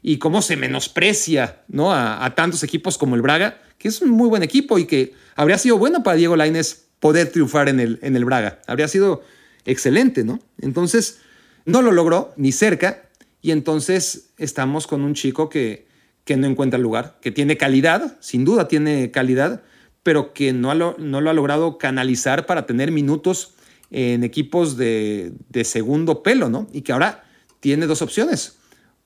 [0.02, 1.92] y cómo se menosprecia ¿no?
[1.94, 5.58] a, tantos equipos como el Braga, que es un muy buen equipo y que habría
[5.58, 8.60] sido bueno para Diego Lainez poder triunfar en el, en el Braga.
[8.68, 9.24] Habría sido
[9.68, 10.40] excelente, ¿no?
[10.60, 11.20] Entonces,
[11.66, 13.10] no lo logró ni cerca
[13.42, 15.88] y entonces estamos con un chico que,
[16.24, 19.62] que no encuentra lugar, que tiene calidad, sin duda tiene calidad,
[20.04, 23.56] pero que no, no lo ha logrado canalizar para tener minutos
[23.92, 26.68] en equipos de, segundo pelo, ¿no?
[26.74, 27.24] Y que ahora
[27.60, 28.58] tiene dos opciones,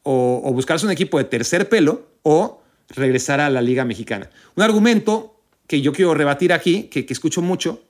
[0.04, 4.30] o, buscarse un equipo de tercer pelo o regresar a la Liga Mexicana.
[4.56, 7.84] Un argumento que yo quiero rebatir aquí, que, escucho mucho,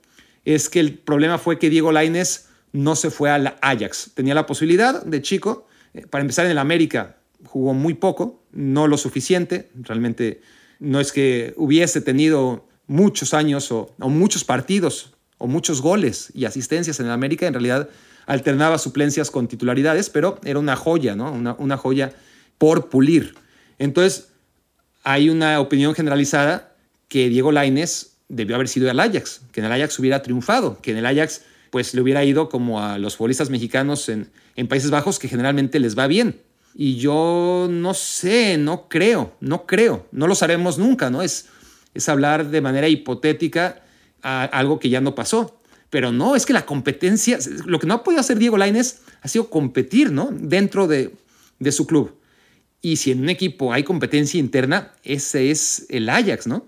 [0.44, 4.12] es que el problema fue que Diego Laines no se fue al Ajax.
[4.14, 8.86] Tenía la posibilidad de chico, eh, para empezar en el América, jugó muy poco, no
[8.86, 10.40] lo suficiente, realmente
[10.78, 17.00] no es que hubiese tenido muchos años o, muchos partidos o muchos goles y asistencias
[17.00, 17.88] en el América, en realidad
[18.26, 21.32] alternaba suplencias con titularidades, pero era una joya, ¿no?
[21.32, 22.12] Una, joya
[22.58, 23.34] por pulir.
[23.78, 24.28] Entonces,
[25.02, 26.76] hay una opinión generalizada
[27.08, 30.92] que Diego Lainez debió haber sido el Ajax, que en el Ajax hubiera triunfado, que
[30.92, 34.90] en el Ajax pues le hubiera ido como a los futbolistas mexicanos en, en Países
[34.90, 36.42] Bajos, que generalmente les va bien.
[36.74, 41.22] Y yo no sé, no creo, no creo, no lo sabemos nunca, ¿no?
[41.22, 41.46] Es,
[41.94, 43.82] es hablar de manera hipotética
[44.20, 45.62] a algo que ya no pasó.
[45.88, 49.28] Pero no, es que la competencia, lo que no ha podido hacer Diego Lainez ha
[49.28, 50.28] sido competir, ¿no?
[50.30, 51.14] Dentro de,
[51.58, 52.18] de su club.
[52.82, 56.66] Y si en un equipo hay competencia interna, ese es el Ajax, ¿no?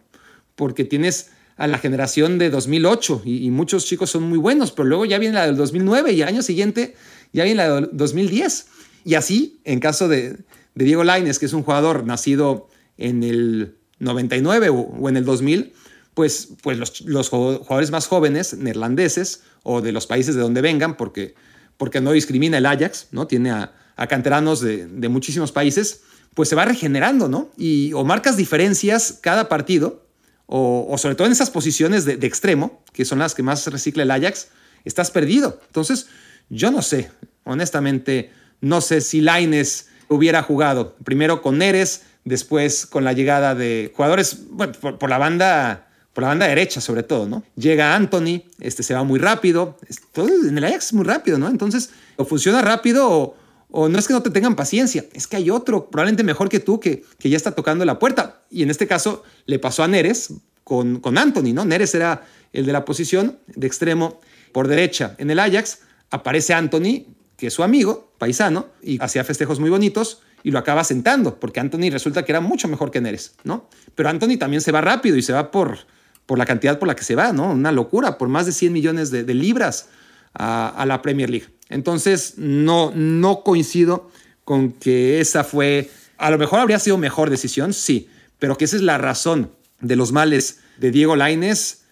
[0.54, 5.04] Porque tienes a la generación de 2008 y, muchos chicos son muy buenos, pero luego
[5.04, 6.94] ya viene la del 2009 y el año siguiente
[7.32, 8.66] ya viene la del 2010.
[9.04, 10.38] Y así, en caso de,
[10.74, 15.72] Diego Laines, que es un jugador nacido en el 99 o, en el 2000,
[16.14, 21.34] pues, pues los, jugadores más jóvenes, neerlandeses o de los países de donde vengan, porque,
[21.76, 23.26] porque no discrimina el Ajax, ¿no?
[23.26, 23.72] Tiene a,
[24.08, 26.02] canteranos de, muchísimos países,
[26.34, 27.50] pues se va regenerando, ¿no?
[27.56, 30.03] Y o marcas diferencias cada partido,
[30.46, 34.02] o, sobre todo en esas posiciones de, de, extremo, que son las que más recicla
[34.02, 34.48] el Ajax,
[34.84, 35.60] estás perdido.
[35.66, 36.06] Entonces,
[36.50, 37.10] yo no sé,
[37.44, 38.30] honestamente,
[38.60, 44.38] no sé si Laines hubiera jugado primero con Neres, después con la llegada de jugadores
[44.50, 47.42] bueno, por, la banda por la banda derecha sobre todo, ¿no?
[47.56, 49.78] Llega Anthony, este se va muy rápido,
[50.12, 51.48] todo en el Ajax es muy rápido, ¿no?
[51.48, 53.36] Entonces, o funciona rápido o,
[53.74, 56.80] no es que no te tengan paciencia, es que hay otro probablemente mejor que tú
[56.80, 58.42] que, que ya está tocando la puerta.
[58.50, 60.32] Y en este caso le pasó a Neres
[60.62, 61.64] con, con Anthony, ¿no?
[61.64, 64.20] Neres era el de la posición de extremo
[64.52, 65.14] por derecha.
[65.18, 67.06] En el Ajax aparece Anthony
[67.36, 71.60] que es su amigo, paisano, y hacía festejos muy bonitos y lo acaba sentando, porque
[71.60, 73.68] Anthony resulta que era mucho mejor que Neres, ¿no?
[73.94, 75.78] Pero Anthony también se va rápido y se va por,
[76.26, 77.50] por la cantidad por la que se va, ¿no?
[77.50, 79.88] Una locura, por más de 100 millones de, libras
[80.34, 81.46] a, la Premier League.
[81.68, 84.10] Entonces, no, no coincido
[84.44, 88.76] con que esa fue, a lo mejor habría sido mejor decisión, sí, pero que esa
[88.76, 91.84] es la razón de los males de Diego Laines,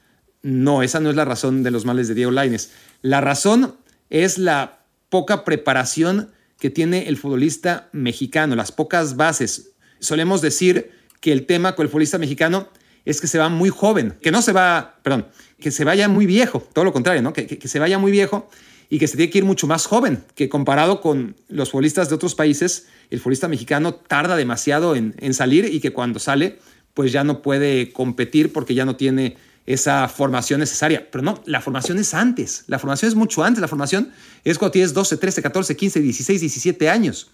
[0.43, 2.73] no, esa no es la razón de los males de Diego Laines.
[3.01, 3.77] La razón
[4.11, 9.73] es la poca preparación que tiene el futbolista mexicano, las pocas bases.
[10.01, 12.69] Solemos decir que el tema con el futbolista mexicano
[13.05, 15.27] es que se va muy joven, que no se va, perdón,
[15.61, 17.33] que se vaya muy viejo, todo lo contrario, ¿no?
[17.33, 18.49] Que, se vaya muy viejo
[18.89, 22.15] y que se tiene que ir mucho más joven, que comparado con los futbolistas de
[22.15, 26.59] otros países, el futbolista mexicano tarda demasiado en, en salir y que cuando sale,
[26.95, 29.37] pues ya no puede competir porque ya no tiene
[29.67, 31.09] esa formación necesaria.
[31.11, 32.65] Pero no, la formación es antes.
[32.67, 33.61] La formación es mucho antes.
[33.61, 34.13] La formación
[34.45, 37.31] es cuando tienes 12, 13, 14, 15, 16, 17 años.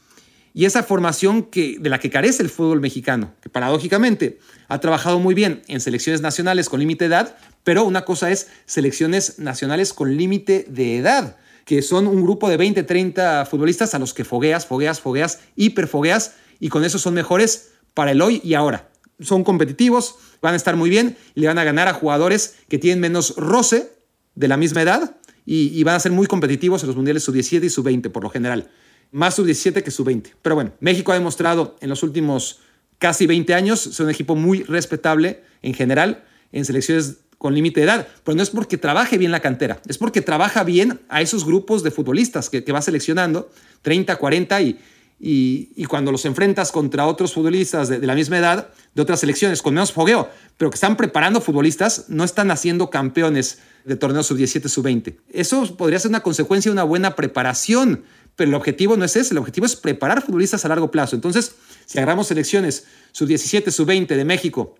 [0.54, 5.18] Y esa formación que, de la que carece el fútbol mexicano, que paradójicamente ha trabajado
[5.18, 9.92] muy bien en selecciones nacionales con límite de edad, pero una cosa es selecciones nacionales
[9.92, 14.24] con límite de edad, que son un grupo de 20, 30 futbolistas a los que
[14.24, 18.88] fogueas, fogueas, fogueas, hiperfogueas, y con eso son mejores para el hoy y ahora.
[19.20, 22.78] Son competitivos, van a estar muy bien y le van a ganar a jugadores que
[22.78, 23.92] tienen menos roce
[24.34, 27.70] de la misma edad y, van a ser muy competitivos en los mundiales sub-17 y
[27.70, 28.70] sub-20 por lo general.
[29.10, 30.32] Más sub-17 que sub-20.
[30.42, 32.60] Pero bueno, México ha demostrado en los últimos
[32.98, 37.86] casi 20 años ser un equipo muy respetable en general en selecciones con límite de
[37.86, 41.44] edad, pero no es porque trabaje bien la cantera, es porque trabaja bien a esos
[41.44, 43.48] grupos de futbolistas que, que va seleccionando,
[43.82, 44.78] 30, 40 y,
[45.20, 49.74] y, cuando los enfrentas contra otros futbolistas de, la misma edad, de otras selecciones, con
[49.74, 55.16] menos fogueo, pero que están preparando futbolistas, no están haciendo campeones de torneos sub-17, sub-20.
[55.32, 58.04] Eso podría ser una consecuencia de una buena preparación,
[58.38, 61.16] pero el objetivo no es ese, el objetivo es preparar futbolistas a largo plazo.
[61.16, 64.76] Entonces, si agarramos selecciones sub-17, sub-20 de México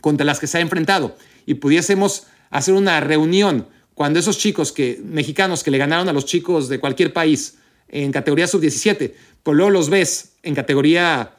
[0.00, 4.98] contra las que se ha enfrentado y pudiésemos hacer una reunión cuando esos chicos que,
[5.04, 9.70] mexicanos que le ganaron a los chicos de cualquier país en categoría sub-17, pues luego
[9.70, 11.34] los ves en categoría,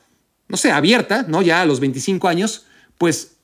[0.50, 1.41] no sé, abierta, ¿no?
[1.41, 2.67] Ya a los 25 años,
[3.00, 3.38] pues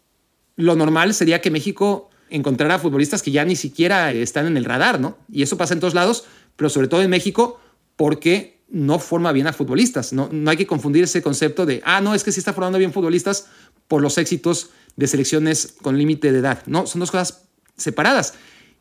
[0.55, 4.99] lo normal sería que México encontrara futbolistas que ya ni siquiera están en el radar,
[4.99, 5.17] ¿no?
[5.31, 7.59] Y eso pasa en todos lados, pero sobre todo en México
[7.95, 10.13] porque no forma bien a futbolistas.
[10.13, 12.79] No, no hay que confundir ese concepto de, ah, no, es que sí está formando
[12.79, 13.47] bien futbolistas
[13.87, 16.63] por los éxitos de selecciones con límite de edad.
[16.65, 17.43] No, son dos cosas
[17.77, 18.33] separadas.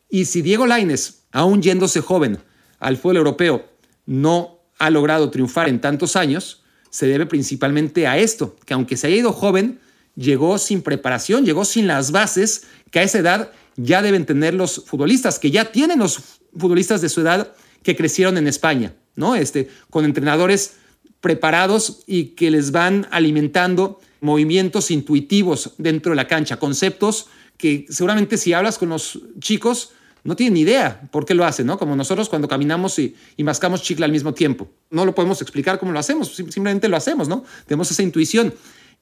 [0.08, 2.38] Y si Diego Laines aún yéndose joven
[2.78, 3.68] al fútbol europeo,
[4.06, 9.06] no ha logrado triunfar en tantos años, se debe principalmente a esto, que aunque se
[9.06, 9.80] haya ido joven,
[10.14, 14.84] llegó sin preparación, llegó sin las bases que a esa edad ya deben tener los
[14.84, 16.20] futbolistas, que ya tienen los
[16.56, 19.34] futbolistas de su edad que crecieron en España, ¿no?
[19.34, 20.74] Este, con entrenadores
[21.20, 28.36] preparados y que les van alimentando movimientos intuitivos dentro de la cancha, conceptos que seguramente
[28.36, 29.92] si hablas con los chicos
[30.24, 31.78] no tienen idea por qué lo hacen, ¿no?
[31.78, 34.68] Como nosotros cuando caminamos y, y, mascamos chicle al mismo tiempo.
[34.90, 37.44] No lo podemos explicar cómo lo hacemos, simplemente lo hacemos, ¿no?
[37.66, 38.54] Tenemos esa intuición.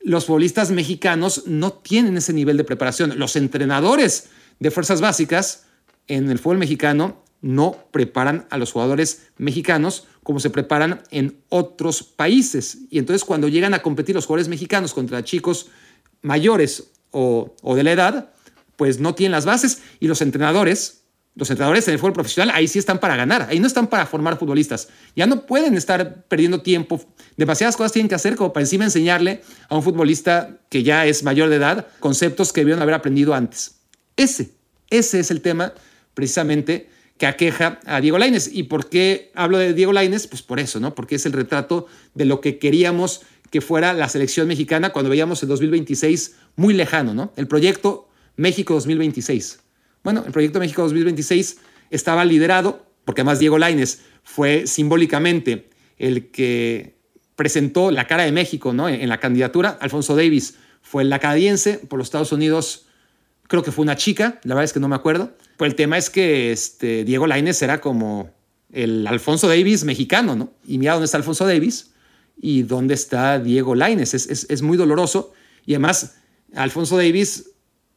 [0.03, 3.19] Los futbolistas mexicanos no tienen ese nivel de preparación.
[3.19, 5.65] Los entrenadores de fuerzas básicas
[6.07, 12.03] en el fútbol mexicano no preparan a los jugadores mexicanos como se preparan en otros
[12.03, 12.79] países.
[12.91, 15.69] Y entonces cuando llegan a competir los jugadores mexicanos contra chicos
[16.23, 18.33] mayores o, o de la edad,
[18.77, 21.01] pues no tienen las bases y los entrenadores
[21.37, 24.05] los entrenadores en el fútbol profesional ahí sí están para ganar, ahí no están para
[24.05, 24.89] formar futbolistas.
[25.15, 27.01] Ya no pueden estar perdiendo tiempo.
[27.37, 31.23] Demasiadas cosas tienen que hacer como para encima enseñarle a un futbolista que ya es
[31.23, 33.77] mayor de edad conceptos que debieron haber aprendido antes.
[34.17, 34.51] Ese,
[34.91, 35.73] ese es el tema
[36.15, 38.51] precisamente que aqueja a Diego Laines.
[38.53, 40.27] ¿Y por qué hablo de Diego Laines?
[40.27, 40.97] Pues por eso, ¿no?
[40.97, 45.41] Porque es el retrato de lo que queríamos que fuera la selección mexicana cuando veíamos
[45.45, 47.33] el 2026 muy lejano, ¿no?
[47.37, 49.61] El proyecto México 2026
[50.03, 51.59] bueno, el proyecto México 2026
[51.91, 56.97] estaba liderado, porque además Diego Laines fue simbólicamente el que
[57.37, 58.89] presentó la cara de México ¿no?
[58.89, 59.79] en, la candidatura.
[59.81, 62.87] Alfonso Davis fue la canadiense, por los Estados Unidos
[63.51, 65.37] creo que fue una chica, la verdad es que no me acuerdo.
[65.59, 68.31] Pero el tema es que este, Diego Laines era como
[68.73, 70.55] el Alfonso Davis mexicano, ¿no?
[70.67, 71.91] Y mira dónde está Alfonso Davis
[72.41, 74.15] y dónde está Diego Laines.
[74.15, 75.35] Es, es, es muy doloroso.
[75.67, 76.15] Y además,
[76.55, 77.51] Alfonso Davis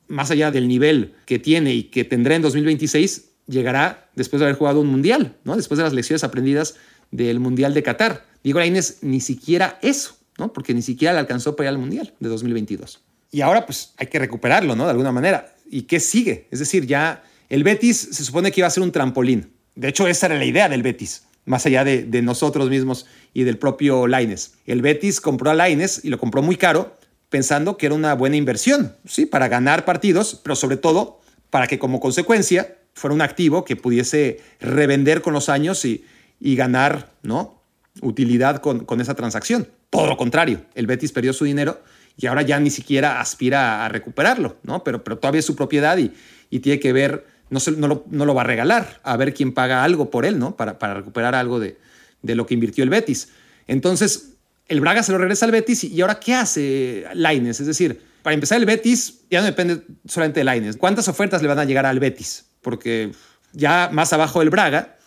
[0.07, 4.57] más allá del nivel que tiene y que tendrá en 2026, llegará después de haber
[4.57, 5.55] jugado un mundial, ¿no?
[5.55, 6.75] después de las lecciones aprendidas
[7.11, 8.25] del Mundial de Qatar.
[8.43, 10.51] Diego Lainez ni siquiera eso, ¿no?
[10.51, 13.01] porque ni siquiera le alcanzó para ir al Mundial de 2022.
[13.33, 14.85] Y ahora pues hay que recuperarlo, ¿no?
[14.85, 15.55] De alguna manera.
[15.69, 16.47] ¿Y qué sigue?
[16.51, 19.51] Es decir, ya el Betis se supone que iba a ser un trampolín.
[19.73, 23.57] De hecho, esa era la idea del Betis, más allá de, nosotros mismos y del
[23.57, 24.53] propio Laines.
[24.67, 26.95] El Betis compró a Laines y lo compró muy caro
[27.29, 29.25] pensando que era una buena inversión, ¿sí?
[29.25, 31.19] Para ganar partidos, pero sobre todo
[31.49, 36.05] para que como consecuencia fuera un activo que pudiese revender con los años y,
[36.39, 37.63] y ganar, ¿no?
[38.01, 39.69] Utilidad con, con esa transacción.
[39.89, 41.81] Todo lo contrario, el Betis perdió su dinero
[42.17, 44.83] y ahora ya ni siquiera aspira a recuperarlo, ¿no?
[44.83, 46.11] Pero, pero todavía es su propiedad y,
[46.49, 49.53] y tiene que ver, no, no, lo, no, lo, va a regalar, a ver quién
[49.53, 50.55] paga algo por él, ¿no?
[50.55, 51.77] Para, para recuperar algo de,
[52.21, 53.29] de lo que invirtió el Betis.
[53.67, 54.33] Entonces,
[54.67, 57.59] el Braga se lo regresa al Betis y ahora ¿qué hace Laines?
[57.59, 60.77] Es decir, para empezar el Betis ya no depende solamente de Laines.
[60.77, 62.45] ¿Cuántas ofertas le van a llegar al Betis?
[62.61, 63.11] Porque
[63.51, 64.97] ya más abajo del Braga,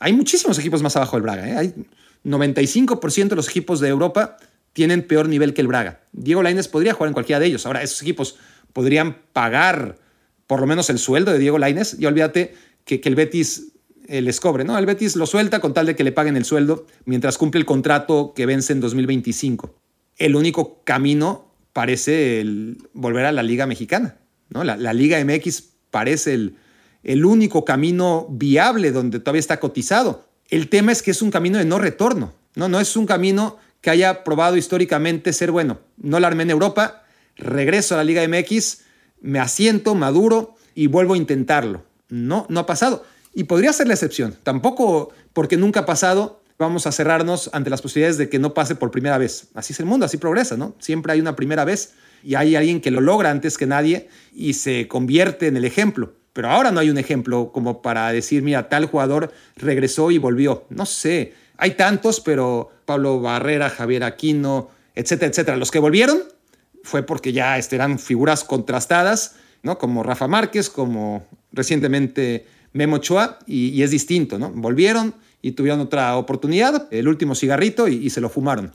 [0.00, 1.48] hay muchísimos equipos más abajo del Braga.
[1.48, 1.56] ¿eh?
[1.56, 1.74] Hay
[2.24, 4.36] 95% de los equipos de Europa
[4.72, 6.00] tienen peor nivel que el Braga.
[6.12, 7.66] Diego Laines podría jugar en cualquiera de ellos.
[7.66, 8.36] Ahora, esos equipos
[8.72, 9.98] podrían pagar
[10.46, 12.54] por lo menos el sueldo de Diego Laines y olvídate
[12.84, 13.72] que, que el Betis
[14.08, 14.76] eh, les cobre, ¿no?
[14.76, 17.66] El Betis lo suelta con tal de que le paguen el sueldo mientras cumple el
[17.66, 19.74] contrato que vence en 2025.
[20.16, 24.16] El único camino parece el volver a la Liga Mexicana,
[24.50, 24.64] ¿no?
[24.64, 26.56] La, la Liga MX parece el,
[27.02, 30.28] el único camino viable donde todavía está cotizado.
[30.48, 32.68] El tema es que es un camino de no retorno, ¿no?
[32.68, 35.80] No es un camino que haya probado históricamente ser bueno.
[35.98, 37.02] No la armé en Europa,
[37.36, 38.82] regreso a la Liga MX,
[39.20, 41.84] me asiento, maduro y vuelvo a intentarlo.
[42.08, 43.04] No, no ha pasado.
[43.34, 44.36] Y podría ser la excepción.
[44.42, 48.76] Tampoco porque nunca ha pasado, vamos a cerrarnos ante las posibilidades de que no pase
[48.76, 49.48] por primera vez.
[49.54, 50.76] Así es el mundo, así progresa, ¿no?
[50.78, 54.54] Siempre hay una primera vez y hay alguien que lo logra antes que nadie y
[54.54, 56.14] se convierte en el ejemplo.
[56.32, 60.66] Pero ahora no hay un ejemplo como para decir, mira, tal jugador regresó y volvió.
[60.70, 65.56] No sé, hay tantos, pero Pablo Barrera, Javier Aquino, etcétera, etcétera.
[65.56, 66.18] Los que volvieron
[66.82, 69.78] fue porque ya este, eran figuras contrastadas, ¿no?
[69.78, 74.50] Como Rafa Márquez, como recientemente Memo Ochoa y, es distinto, ¿no?
[74.50, 78.72] Volvieron y tuvieron otra oportunidad, el último cigarrito y, se lo fumaron.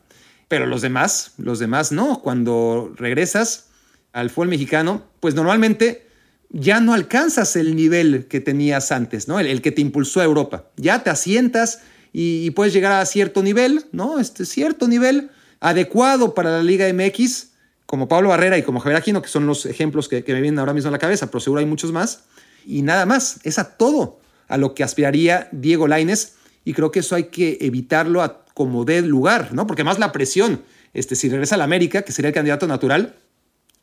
[0.47, 2.22] Pero los demás, los demás no.
[2.22, 3.68] Cuando regresas
[4.14, 6.07] al fútbol mexicano, pues normalmente
[6.51, 9.41] ya no alcanzas el nivel que tenías antes, ¿no?
[9.41, 10.70] El que te impulsó a Europa.
[10.78, 11.82] Ya te asientas
[12.20, 14.20] y, puedes llegar a cierto nivel, ¿no?
[14.20, 17.49] Este cierto nivel adecuado para la Liga MX,
[17.86, 20.57] como Pablo Barrera y como Javier Aquino, que son los ejemplos que, que me vienen
[20.57, 22.24] ahora mismo a la cabeza, pero seguro hay muchos más
[22.65, 23.39] y nada más.
[23.43, 26.34] Es a todo a lo que aspiraría Diego Laines
[26.65, 29.68] y creo que eso hay que evitarlo a como dé lugar, ¿no?
[29.68, 30.63] Porque más la presión,
[30.95, 33.13] este, si regresa a la América, que sería el candidato natural,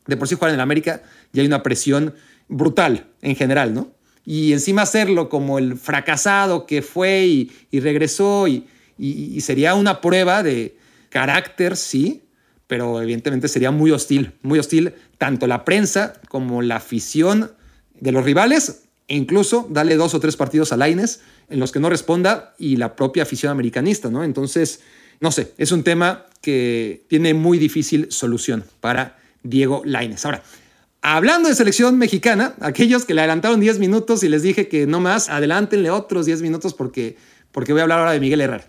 [0.07, 2.13] de por sí jugar en el América ya hay una presión
[2.49, 3.94] brutal en general, ¿no?
[4.25, 8.65] Y encima hacerlo como el fracasado que fue y, regresó y,
[8.97, 10.77] y, sería una prueba de
[11.09, 12.23] carácter, sí,
[12.67, 17.51] pero evidentemente sería muy hostil, muy hostil tanto la prensa como la afición
[17.99, 21.79] de los rivales e incluso darle dos o tres partidos a Laines en los que
[21.79, 24.23] no responda y la propia afición americanista, ¿no?
[24.23, 24.81] Entonces,
[25.19, 30.25] no sé, es un tema que tiene muy difícil solución para Diego Laines.
[30.25, 30.43] Ahora,
[31.13, 34.99] hablando de selección mexicana, aquellos que le adelantaron 10 minutos y les dije que no
[34.99, 37.15] más, adelántenle otros 10 minutos porque,
[37.51, 38.65] porque voy a hablar ahora de Miguel Herrera.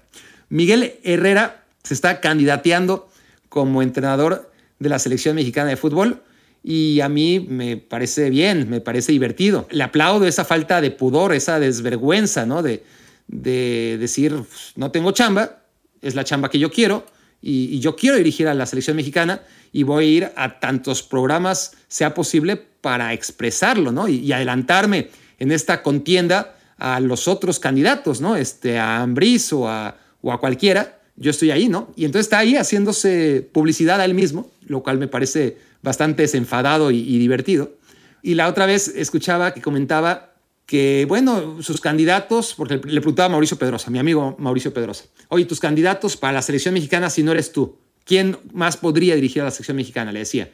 [0.50, 3.08] Miguel Herrera se está candidateando
[3.48, 6.22] como entrenador de la selección mexicana de fútbol
[6.62, 9.66] y a mí me parece bien, me parece divertido.
[9.70, 12.62] Le aplaudo esa falta de pudor, esa desvergüenza, ¿no?
[12.62, 12.84] De,
[13.28, 15.62] de decir, pues, no tengo chamba,
[16.02, 17.06] es la chamba que yo quiero
[17.42, 19.42] y, yo quiero dirigir a la selección mexicana
[19.76, 24.08] y voy a ir a tantos programas sea posible para expresarlo, ¿no?
[24.08, 28.36] Y, adelantarme en esta contienda a los otros candidatos, ¿no?
[28.36, 30.98] Este, a Ambris o a, o a cualquiera.
[31.16, 31.92] Yo estoy ahí, ¿no?
[31.94, 36.90] Y entonces está ahí haciéndose publicidad a él mismo, lo cual me parece bastante desenfadado
[36.90, 37.76] y, divertido.
[38.22, 40.32] Y la otra vez escuchaba que comentaba
[40.64, 45.44] que, bueno, sus candidatos, porque le preguntaba a Mauricio Pedrosa, mi amigo Mauricio Pedrosa, oye,
[45.44, 47.76] tus candidatos para la selección mexicana, si no eres tú,
[48.06, 50.10] ¿quién más podría dirigir a la selección mexicana?
[50.12, 50.50] Le decía.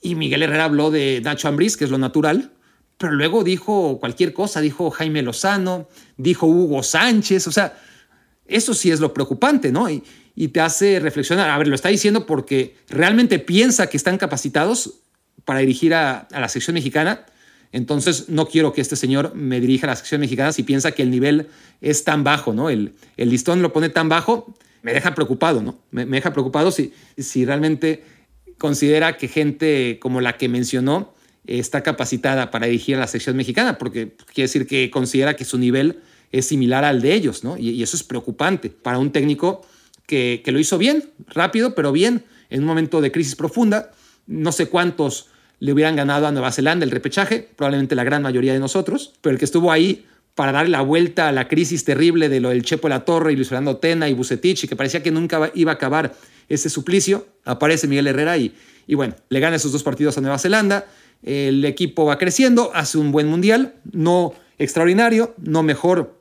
[0.00, 2.50] Y Miguel Herrera habló de Nacho Ambriz, que es lo natural,
[2.98, 7.78] pero luego dijo cualquier cosa, dijo Jaime Lozano, dijo Hugo Sánchez, o sea,
[8.46, 9.88] eso sí es lo preocupante, ¿no?
[9.88, 10.02] Y,
[10.34, 11.50] y te hace reflexionar.
[11.50, 15.02] A ver, lo está diciendo porque realmente piensa que están capacitados
[15.44, 17.26] para dirigir a, la sección mexicana.
[17.72, 21.02] Entonces no quiero que este señor me dirija a la sección mexicana si piensa que
[21.02, 21.48] el nivel
[21.80, 22.70] es tan bajo, ¿no?
[22.70, 25.78] El, listón lo pone tan bajo, me deja preocupado, ¿no?
[25.90, 28.04] Me, deja preocupado si, si realmente
[28.58, 31.14] considera que gente como la que mencionó
[31.46, 35.58] está capacitada para dirigir a la sección mexicana, porque quiere decir que considera que su
[35.58, 36.00] nivel
[36.30, 37.56] es similar al de ellos, ¿no?
[37.56, 39.62] Y, y eso es preocupante para un técnico
[40.06, 43.92] que, lo hizo bien, rápido, pero bien, en un momento de crisis profunda.
[44.26, 45.28] No sé cuántos
[45.62, 49.32] le hubieran ganado a Nueva Zelanda el repechaje, probablemente la gran mayoría de nosotros, pero
[49.32, 50.04] el que estuvo ahí
[50.34, 53.36] para darle la vuelta a la crisis terrible de lo del Chepo la Torre y
[53.36, 56.14] Luis Fernando Tena y Bucetich, y que parecía que nunca iba a acabar
[56.48, 58.52] ese suplicio, aparece Miguel Herrera y,
[58.88, 60.86] y bueno, le gana esos dos partidos a Nueva Zelanda,
[61.22, 66.18] el equipo va creciendo, hace un buen mundial, no extraordinario, no mejor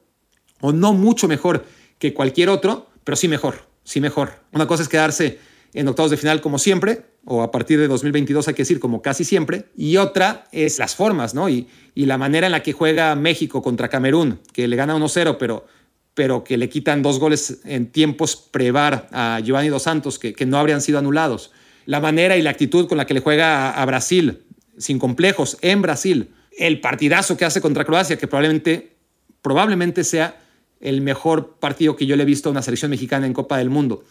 [0.59, 1.65] o no mucho mejor
[1.97, 4.31] que cualquier otro, pero sí mejor sí mejor.
[4.51, 5.39] Una cosa es quedarse
[5.73, 9.01] en octavos de final como siempre, o a partir de 2022 hay que decir como
[9.01, 11.49] casi siempre, y otra es las formas, ¿no?
[11.49, 15.37] Y, y la manera en la que juega México contra Camerún, que le gana 1-0,
[15.37, 15.65] pero,
[16.13, 20.45] pero que le quitan dos goles en tiempos prevar a Giovanni Dos Santos, que, que,
[20.45, 21.51] no habrían sido anulados.
[21.85, 24.43] La manera y la actitud con la que le juega a, a Brasil,
[24.77, 26.31] sin complejos, en Brasil.
[26.57, 28.97] El partidazo que hace contra Croacia, que probablemente,
[29.41, 30.41] probablemente sea
[30.79, 33.69] el mejor partido que yo le he visto a una selección mexicana en Copa del
[33.69, 34.03] Mundo.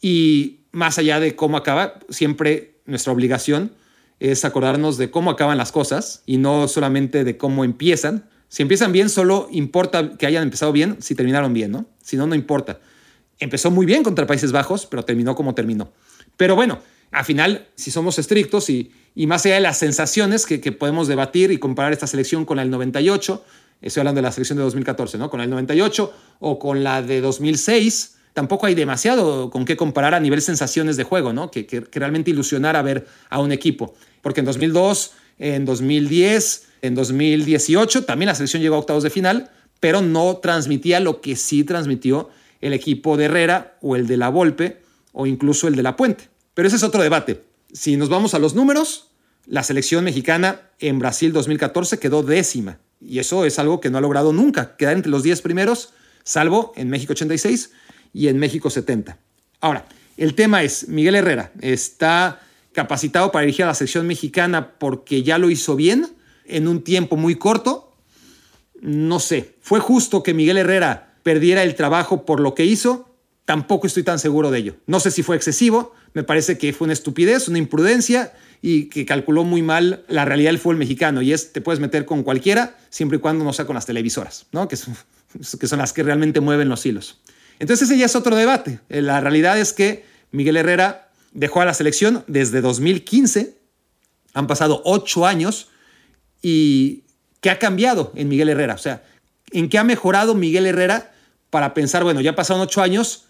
[0.00, 3.72] Y más allá de cómo acaba, siempre nuestra obligación
[4.20, 8.28] es acordarnos de cómo acaban las cosas y no solamente de cómo empiezan.
[8.48, 11.86] Si empiezan bien, solo importa que hayan empezado bien si terminaron bien, ¿no?
[12.02, 12.80] Si no, no importa.
[13.38, 15.92] Empezó muy bien contra Países Bajos, pero terminó como terminó.
[16.36, 20.60] Pero bueno, al final, si somos estrictos y, y más allá de las sensaciones que,
[20.60, 23.44] que podemos debatir y comparar esta selección con la del 98,
[23.82, 25.28] Estoy hablando de la selección de 2014, ¿no?
[25.28, 28.16] Con el 98 o con la de 2006.
[28.32, 31.50] Tampoco hay demasiado con qué comparar a nivel sensaciones de juego, ¿no?
[31.50, 33.94] Que, realmente ilusionar a ver a un equipo.
[34.22, 39.50] Porque en 2002, en 2010, en 2018 también la selección llegó a octavos de final,
[39.80, 42.30] pero no transmitía lo que sí transmitió
[42.60, 44.80] el equipo de Herrera o el de la Volpe
[45.12, 46.28] o incluso el de la Puente.
[46.54, 47.44] Pero ese es otro debate.
[47.72, 49.08] Si nos vamos a los números,
[49.46, 54.00] la selección mexicana en Brasil 2014 quedó décima y eso es algo que no ha
[54.00, 57.72] logrado nunca, quedar entre los 10 primeros, salvo en México 86
[58.12, 59.18] y en México 70.
[59.60, 59.86] Ahora,
[60.16, 62.40] el tema es, Miguel Herrera está
[62.72, 66.08] capacitado para dirigir a la selección mexicana porque ya lo hizo bien
[66.44, 67.92] en un tiempo muy corto.
[68.80, 73.08] No sé, ¿fue justo que Miguel Herrera perdiera el trabajo por lo que hizo?
[73.44, 74.76] Tampoco estoy tan seguro de ello.
[74.86, 79.04] No sé si fue excesivo, me parece que fue una estupidez, una imprudencia y que
[79.04, 81.22] calculó muy mal la realidad del fútbol mexicano.
[81.22, 84.46] Y es, te puedes meter con cualquiera, siempre y cuando no sea con las televisoras,
[84.52, 84.68] ¿no?
[84.68, 84.96] que, son,
[85.60, 87.18] que son las que realmente mueven los hilos.
[87.62, 88.80] Entonces ese ya es otro debate.
[88.88, 93.56] Eh, la realidad es que Miguel Herrera dejó a la selección desde 2015.
[94.34, 95.68] Han pasado ocho años.
[96.42, 97.04] ¿Y
[97.40, 98.74] qué ha cambiado en Miguel Herrera?
[98.74, 99.04] O sea,
[99.52, 101.12] ¿en qué ha mejorado Miguel Herrera
[101.50, 103.26] para pensar, bueno, ya pasaron ocho años,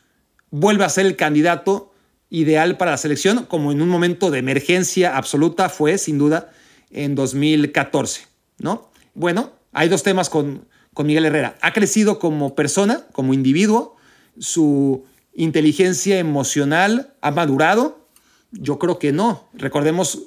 [0.51, 1.93] vuelve a ser el candidato
[2.31, 6.55] ideal para la selección, como en un momento de emergencia absoluta fue, sin duda,
[6.91, 8.91] en 2014, ¿no?
[9.13, 11.59] Bueno, hay dos temas con, con Miguel Herrera.
[11.61, 13.99] Ha crecido como persona, como individuo,
[14.39, 15.05] su
[15.35, 18.07] inteligencia emocional ha madurado.
[18.53, 19.49] Yo creo que no.
[19.55, 20.21] Recordemos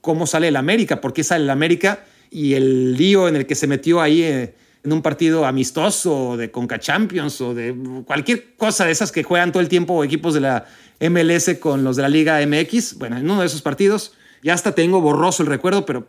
[0.00, 3.54] cómo sale el América, por qué sale el América y el lío en el que
[3.54, 4.54] se metió ahí eh,
[4.84, 9.52] en un partido amistoso de Conca Champions o de cualquier cosa de esas que juegan
[9.52, 10.66] todo el tiempo equipos de la
[11.00, 12.94] MLS con los de la Liga MX.
[12.98, 16.08] Bueno, en uno de esos partidos ya hasta tengo borroso el recuerdo, pero,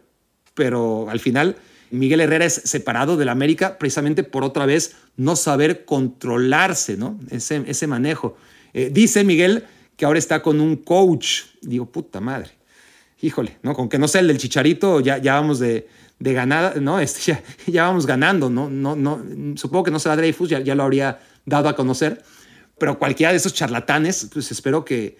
[0.53, 1.55] pero al final
[1.93, 7.19] Miguel Herrera es separado del América precisamente por otra vez no saber controlarse, ¿no?
[7.29, 8.35] Ese, ese manejo.
[8.73, 9.65] Eh, dice Miguel
[9.95, 11.43] que ahora está con un coach.
[11.61, 12.51] Digo, puta madre.
[13.21, 13.75] Híjole, ¿no?
[13.75, 15.87] Con que no sea el del chicharito, ya, ya vamos de,
[16.17, 16.99] de ganada, ¿no?
[17.01, 17.37] Este,
[17.67, 18.69] ya, vamos ganando, ¿no?
[18.71, 19.21] No, no,
[19.55, 22.23] supongo que no será Dreyfus, ya, ya lo habría dado a conocer,
[22.79, 25.17] pero cualquiera de esos charlatanes, pues espero que,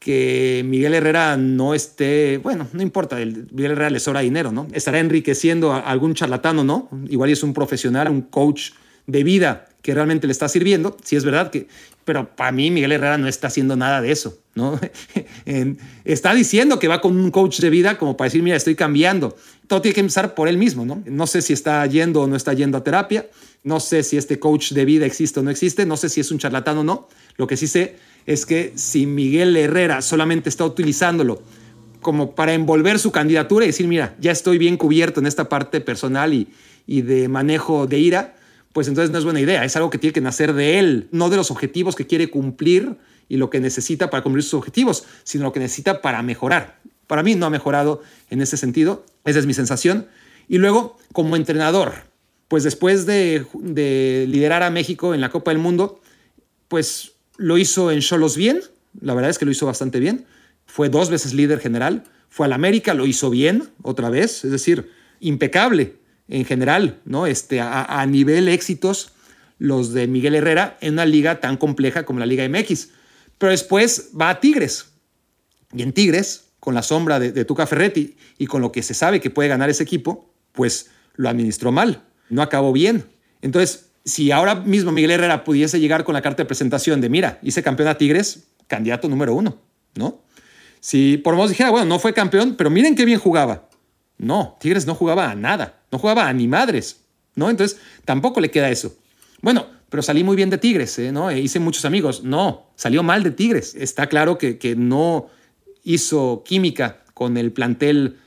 [0.00, 4.66] que Miguel Herrera no esté, bueno, no importa, el, Miguel Herrera le sobra dinero, ¿no?
[4.72, 6.88] Estará enriqueciendo a algún charlatano, ¿no?
[7.10, 8.70] Igual es un profesional, un coach
[9.06, 11.68] de vida que realmente le está sirviendo, si es verdad que,
[12.06, 14.80] pero para mí Miguel Herrera no está haciendo nada de eso, ¿no?
[16.04, 19.36] está diciendo que va con un coach de vida como para decir, mira, estoy cambiando.
[19.66, 21.02] Todo tiene que empezar por él mismo, ¿no?
[21.04, 23.28] No sé si está yendo o no está yendo a terapia,
[23.64, 26.30] no sé si este coach de vida existe o no existe, no sé si es
[26.30, 27.96] un charlatán o no, lo que sí sé
[28.26, 31.42] es que si Miguel Herrera solamente está utilizándolo
[32.00, 35.80] como para envolver su candidatura y decir, mira, ya estoy bien cubierto en esta parte
[35.80, 36.48] personal y,
[36.86, 38.36] y de manejo de ira,
[38.72, 39.64] pues entonces no es buena idea.
[39.64, 42.96] Es algo que tiene que nacer de él, no de los objetivos que quiere cumplir
[43.28, 46.80] y lo que necesita para cumplir sus objetivos, sino lo que necesita para mejorar.
[47.06, 50.06] Para mí no ha mejorado en ese sentido, esa es mi sensación.
[50.48, 51.92] Y luego, como entrenador,
[52.48, 56.00] pues después de, de liderar a México en la Copa del Mundo,
[56.68, 58.60] pues lo hizo en Cholos bien,
[59.00, 60.26] la verdad es que lo hizo bastante bien.
[60.66, 62.04] Fue dos veces líder general.
[62.28, 65.96] Fue al América, lo hizo bien otra vez, es decir, impecable
[66.28, 67.26] en general, ¿no?
[67.26, 69.12] Este, a, nivel éxitos,
[69.58, 72.90] los de Miguel Herrera en una liga tan compleja como la Liga MX.
[73.38, 74.90] Pero después va a Tigres.
[75.72, 78.92] Y en Tigres, con la sombra de, de Tuca Ferretti y con lo que se
[78.92, 83.06] sabe que puede ganar ese equipo, pues lo administró mal, no acabó bien.
[83.40, 87.38] Entonces, si ahora mismo Miguel Herrera pudiese llegar con la carta de presentación de, mira,
[87.42, 89.58] hice campeón a Tigres, candidato número uno,
[89.94, 90.22] ¿no?
[90.80, 93.68] Si por vos dijera, bueno, no fue campeón, pero miren qué bien jugaba.
[94.18, 97.00] No, Tigres no jugaba a nada, no jugaba a ni madres,
[97.34, 97.48] ¿no?
[97.48, 98.94] Entonces, tampoco le queda eso.
[99.40, 101.12] Bueno, pero salí muy bien de Tigres, ¿eh?
[101.12, 101.32] ¿no?
[101.32, 102.22] Hice muchos amigos.
[102.22, 103.74] No, salió mal de Tigres.
[103.74, 105.28] Está claro que, que no
[105.84, 108.18] hizo química con el plantel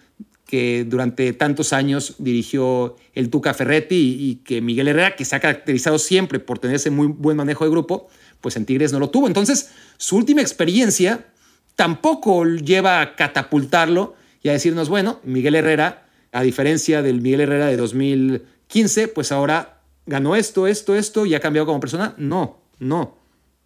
[0.53, 5.39] que durante tantos años dirigió el Tuca Ferretti y, que Miguel Herrera, que se ha
[5.39, 8.07] caracterizado siempre por tener ese muy buen manejo de grupo,
[8.39, 9.25] pues en Tigres no lo tuvo.
[9.25, 11.25] Entonces, su última experiencia
[11.75, 17.65] tampoco lleva a catapultarlo y a decirnos, bueno, Miguel Herrera, a diferencia del Miguel Herrera
[17.65, 22.13] de 2015, pues ahora ganó esto, esto, esto y ha cambiado como persona.
[22.19, 23.17] No, no,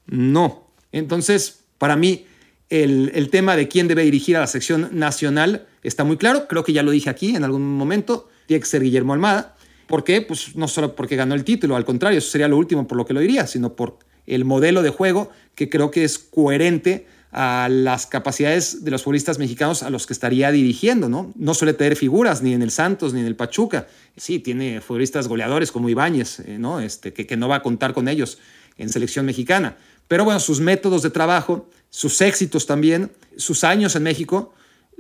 [0.06, 0.72] no.
[0.94, 2.28] Entonces, para mí,
[2.70, 6.74] el, tema de quién debe dirigir a la sección nacional está muy claro, creo que
[6.74, 9.56] ya lo dije aquí en algún momento, tiene que ser Guillermo Almada.
[9.88, 10.22] ¿Por qué?
[10.22, 13.06] Pues no solo porque ganó el título, al contrario, eso sería lo último por lo
[13.06, 17.70] que lo diría, sino por el modelo de juego que creo que es coherente a
[17.70, 21.34] las capacidades de los futbolistas mexicanos a los que estaría dirigiendo, ¿no?
[21.36, 23.88] No suele tener figuras ni en el Santos ni en el Pachuca.
[24.16, 26.80] Sí, tiene futbolistas goleadores como Ibáñez, eh, ¿no?
[26.80, 28.40] Este, que no va a contar con ellos
[28.78, 29.78] en selección mexicana.
[30.08, 34.54] Pero bueno, sus métodos de trabajo, sus éxitos también, sus años en México,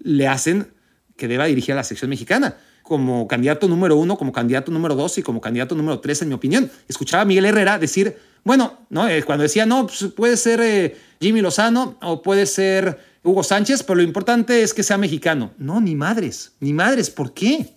[0.03, 0.71] le hacen
[1.15, 5.17] que deba dirigir a la sección mexicana como candidato número uno, como candidato número dos
[5.17, 6.71] y como candidato número tres, en mi opinión.
[6.87, 9.09] Escuchaba a Miguel Herrera decir, bueno, ¿no?
[9.09, 13.83] Eh, cuando decía, no, pues puede ser eh, Jimmy Lozano o puede ser Hugo Sánchez,
[13.83, 15.51] pero lo importante es que sea mexicano.
[15.57, 17.73] No, ni madres, ni madres, ¿por qué?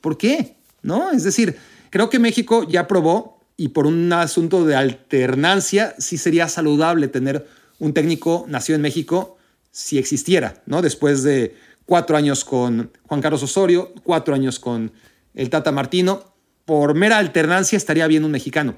[0.00, 0.54] ¿Por qué?
[0.82, 1.10] ¿No?
[1.10, 1.56] Es decir,
[1.90, 7.46] creo que México ya probó y por un asunto de alternancia sí sería saludable tener
[7.78, 9.36] un técnico nacido en México
[9.70, 10.82] si existiera, ¿no?
[10.82, 11.54] Después de
[11.84, 14.92] cuatro años con Juan Carlos Osorio, cuatro años con
[15.34, 16.34] el Tata Martino.
[16.64, 18.76] Por mera alternancia estaría bien un mexicano.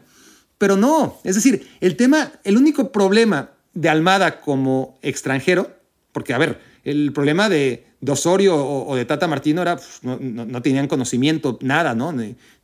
[0.59, 5.71] Pero no, es decir, el tema, el único problema de Almada como extranjero,
[6.13, 10.89] porque a ver, el problema de, Osorio o, de Tata Martino era, pues, no, tenían
[10.89, 12.13] conocimiento, nada, ¿no?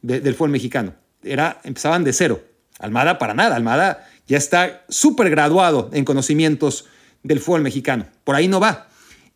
[0.03, 0.95] del fútbol mexicano.
[1.25, 2.43] Era, empezaban de cero.
[2.79, 6.87] Almada para nada, Almada ya está súper graduado en conocimientos
[7.23, 8.07] del fútbol mexicano.
[8.25, 8.89] Por ahí no va.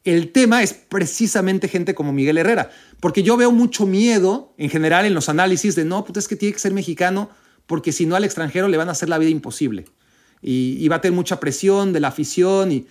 [0.04, 2.70] El tema es precisamente gente como Miguel Herrera,
[3.00, 6.36] porque yo veo mucho miedo en general en los análisis de no, pues es que
[6.36, 7.30] tiene que ser mexicano,
[7.66, 9.86] porque si no al extranjero le van a hacer la vida imposible.
[10.40, 12.70] Y, va a tener mucha presión de la afición.
[12.70, 12.86] Y,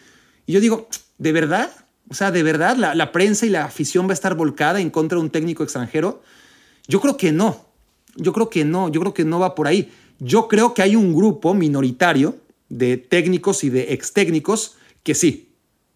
[0.45, 1.71] yo digo, ¿de verdad?
[2.09, 4.89] O sea, ¿de verdad la, la, prensa y la afición va a estar volcada en
[4.89, 6.21] contra de un técnico extranjero?
[6.87, 7.66] Yo creo que no.
[8.18, 9.91] Yo creo que no, yo creo que no va por ahí.
[10.20, 12.36] Yo creo que hay un grupo minoritario
[12.70, 15.53] de técnicos y de ex técnicos que sí,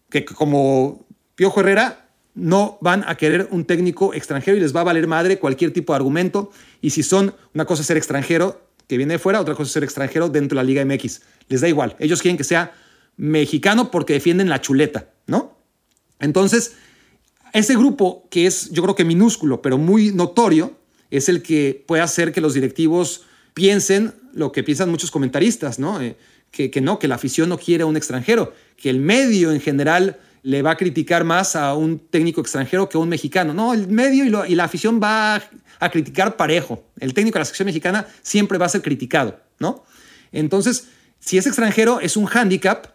[0.08, 1.04] que como
[1.34, 5.38] Piojo Herrera no van a querer un técnico extranjero y les va a valer madre
[5.38, 6.50] cualquier tipo de argumento.
[6.80, 10.28] Y si son, una cosa ser extranjero que viene de fuera, otra cosa ser extranjero
[10.28, 11.22] dentro de la Liga MX.
[11.48, 11.96] Les da igual.
[11.98, 12.72] Ellos quieren que sea
[13.16, 15.58] mexicano porque defienden la chuleta, ¿no?
[16.20, 16.76] Entonces,
[17.52, 20.72] ese grupo que es, yo creo que minúsculo, pero muy notorio,
[21.12, 26.00] es el que puede hacer que los directivos piensen lo que piensan muchos comentaristas, ¿no?
[26.00, 26.16] Eh,
[26.50, 30.18] que, no, que la afición no quiere a un extranjero, que el medio en general
[30.42, 33.54] le va a criticar más a un técnico extranjero que a un mexicano.
[33.54, 35.36] No, el medio y, la afición va
[35.78, 36.82] a, criticar parejo.
[36.98, 39.84] El técnico de la sección mexicana siempre va a ser criticado, ¿no?
[40.30, 40.88] Entonces,
[41.20, 42.86] si es extranjero, es un hándicap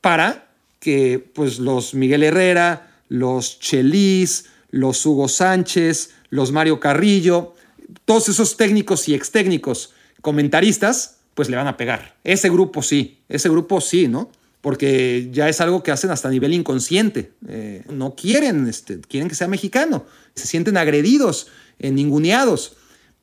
[0.00, 0.48] para
[0.78, 7.54] que pues, los Miguel Herrera, los Chelis, los Hugo Sánchez, los Mario Carrillo,
[8.04, 12.16] todos esos técnicos y ex técnicos comentaristas, pues le van a pegar.
[12.24, 14.30] Ese grupo sí, ese grupo sí, ¿no?
[14.60, 17.32] porque ya es algo que hacen hasta a nivel inconsciente.
[17.46, 22.74] Eh, no quieren, este, quieren que sea mexicano, se sienten agredidos, eh, ninguneados,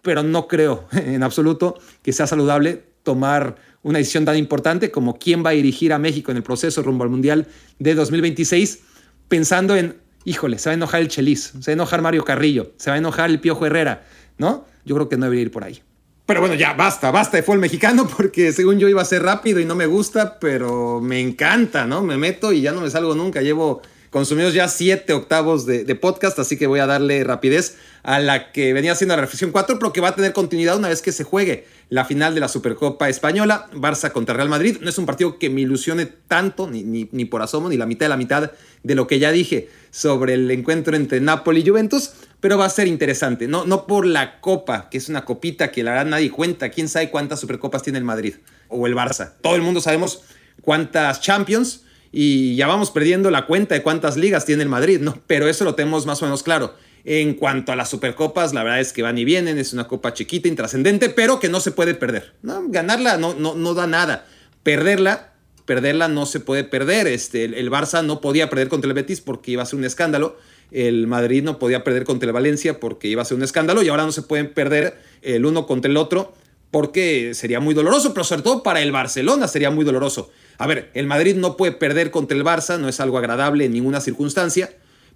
[0.03, 5.43] pero no creo en absoluto que sea saludable tomar una decisión tan importante como quién
[5.43, 7.47] va a dirigir a México en el proceso rumbo al Mundial
[7.79, 8.79] de 2026,
[9.27, 12.73] pensando en, híjole, se va a enojar el Chelis, se va a enojar Mario Carrillo,
[12.77, 14.05] se va a enojar el Piojo Herrera,
[14.37, 14.65] ¿no?
[14.85, 15.81] Yo creo que no debería ir por ahí.
[16.25, 19.59] Pero bueno, ya basta, basta de fútbol mexicano porque según yo iba a ser rápido
[19.59, 22.03] y no me gusta, pero me encanta, ¿no?
[22.03, 23.41] Me meto y ya no me salgo nunca.
[23.41, 23.81] Llevo
[24.11, 28.73] consumidos ya siete octavos de, podcast, así que voy a darle rapidez a la que
[28.73, 31.23] venía siendo la reflexión 4, pero que va a tener continuidad una vez que se
[31.23, 34.77] juegue la final de la Supercopa Española, Barça contra Real Madrid.
[34.81, 37.85] No es un partido que me ilusione tanto, ni, ni, ni por asomo, ni la
[37.85, 38.51] mitad de la mitad
[38.83, 42.69] de lo que ya dije sobre el encuentro entre Napoli y Juventus, pero va a
[42.69, 43.47] ser interesante.
[43.47, 46.69] No, no por la copa, que es una copita que la verdad nadie cuenta.
[46.69, 48.35] ¿Quién sabe cuántas supercopas tiene el Madrid
[48.67, 49.33] o el Barça?
[49.41, 50.23] Todo el mundo sabemos
[50.61, 55.17] cuántas Champions y ya vamos perdiendo la cuenta de cuántas ligas tiene el Madrid, ¿no?
[55.27, 56.73] Pero eso lo tenemos más o menos claro.
[57.03, 60.13] En cuanto a las supercopas, la verdad es que van y vienen, es una copa
[60.13, 62.33] chiquita, intrascendente, pero que no se puede perder.
[62.43, 62.63] ¿no?
[62.67, 64.27] Ganarla no, no, no da nada.
[64.61, 65.33] Perderla,
[65.65, 67.07] perderla no se puede perder.
[67.07, 69.85] Este, el, el Barça no podía perder contra el Betis porque iba a ser un
[69.85, 70.37] escándalo
[70.71, 73.89] el Madrid no podía perder contra el Valencia porque iba a ser un escándalo y
[73.89, 76.33] ahora no se pueden perder el uno contra el otro
[76.71, 80.31] porque sería muy doloroso, pero sobre todo para el Barcelona sería muy doloroso.
[80.57, 83.73] A ver, el Madrid no puede perder contra el Barça, no es algo agradable en
[83.73, 84.71] ninguna circunstancia,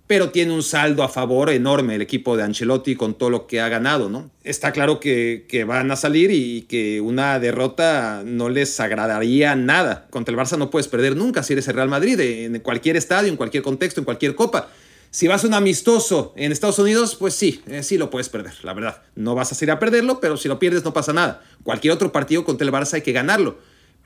[0.08, 3.60] pero tiene un saldo a favor enorme el equipo de Ancelotti con todo lo que
[3.62, 4.30] ha ganado, ¿no?
[4.44, 10.08] Está claro que, que, van a salir y que una derrota no les agradaría nada.
[10.12, 13.30] Contra el Barça no puedes perder nunca si eres el Real Madrid, en cualquier estadio,
[13.30, 14.70] en cualquier contexto, en cualquier copa.
[15.16, 18.52] Si vas a un amistoso en Estados Unidos, pues sí, eh, sí lo puedes perder,
[18.64, 19.02] la verdad.
[19.16, 21.42] No vas a ir a perderlo, pero si lo pierdes no pasa nada.
[21.64, 23.58] Cualquier otro partido contra el Barça hay que ganarlo.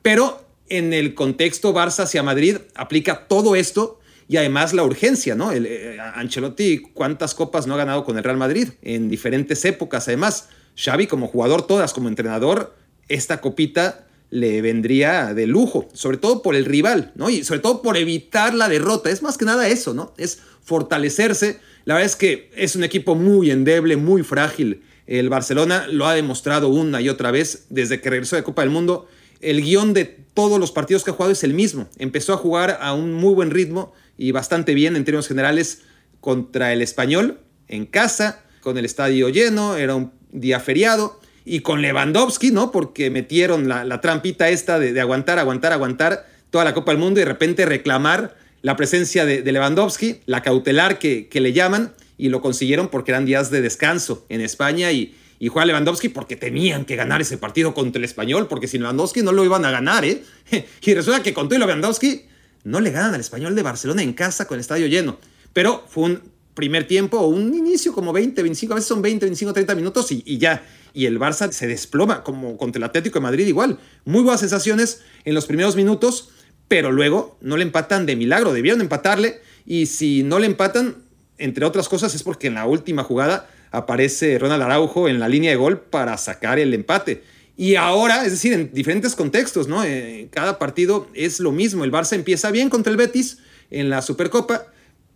[0.03, 5.51] Pero en el contexto Barça hacia Madrid aplica todo esto y además la urgencia, ¿no?
[5.51, 8.69] El, eh, Ancelotti, ¿cuántas copas no ha ganado con el Real Madrid?
[8.83, 10.49] En diferentes épocas, además.
[10.75, 12.75] Xavi como jugador, todas como entrenador,
[13.07, 17.31] esta copita le vendría de lujo, sobre todo por el rival, ¿no?
[17.31, 19.09] Y sobre todo por evitar la derrota.
[19.09, 20.13] Es más que nada eso, ¿no?
[20.17, 21.59] Es fortalecerse.
[21.85, 24.83] La verdad es que es un equipo muy endeble, muy frágil.
[25.07, 28.69] El Barcelona lo ha demostrado una y otra vez desde que regresó de Copa del
[28.69, 29.07] Mundo.
[29.41, 30.05] El guion de
[30.35, 31.89] todos los partidos que ha jugado es el mismo.
[31.97, 35.81] Empezó a jugar a un muy buen ritmo y bastante bien en términos generales
[36.21, 41.81] contra el español en casa, con el estadio lleno, era un día feriado y con
[41.81, 42.71] Lewandowski, ¿no?
[42.71, 47.19] Porque metieron la, trampita esta de, de, aguantar, aguantar, aguantar toda la Copa del Mundo
[47.19, 52.29] y de repente reclamar la presencia de, Lewandowski, la cautelar que, que, le llaman, y
[52.29, 56.85] lo consiguieron porque eran días de descanso en España y, y juega Lewandowski porque tenían
[56.85, 60.03] que ganar ese partido contra el español, porque sin Lewandowski no lo iban a ganar,
[60.03, 60.23] ¿eh?
[60.81, 62.23] Y resulta que con todo Lewandowski
[62.65, 65.17] no le ganan al español de Barcelona en casa con el estadio lleno.
[65.53, 66.21] Pero fue un
[66.53, 70.11] primer tiempo o un inicio como 20, 25, a veces son 20, 25, 30 minutos
[70.11, 70.61] y, y ya
[70.93, 73.79] y el Barça se desploma, como contra el Atlético de Madrid igual.
[74.05, 76.29] Muy buenas sensaciones en los primeros minutos,
[76.69, 80.95] pero luego no le empatan de milagro, debieron empatarle y si no le empatan,
[81.37, 85.51] entre otras cosas, es porque en la última jugada aparece Ronald Araujo en la línea
[85.51, 87.23] de gol para sacar el empate.
[87.57, 89.83] Y ahora, es decir, en diferentes contextos, ¿no?
[89.83, 91.83] Eh, cada partido es lo mismo.
[91.83, 93.39] El Barça empieza bien contra el Betis
[93.69, 94.67] en la Supercopa,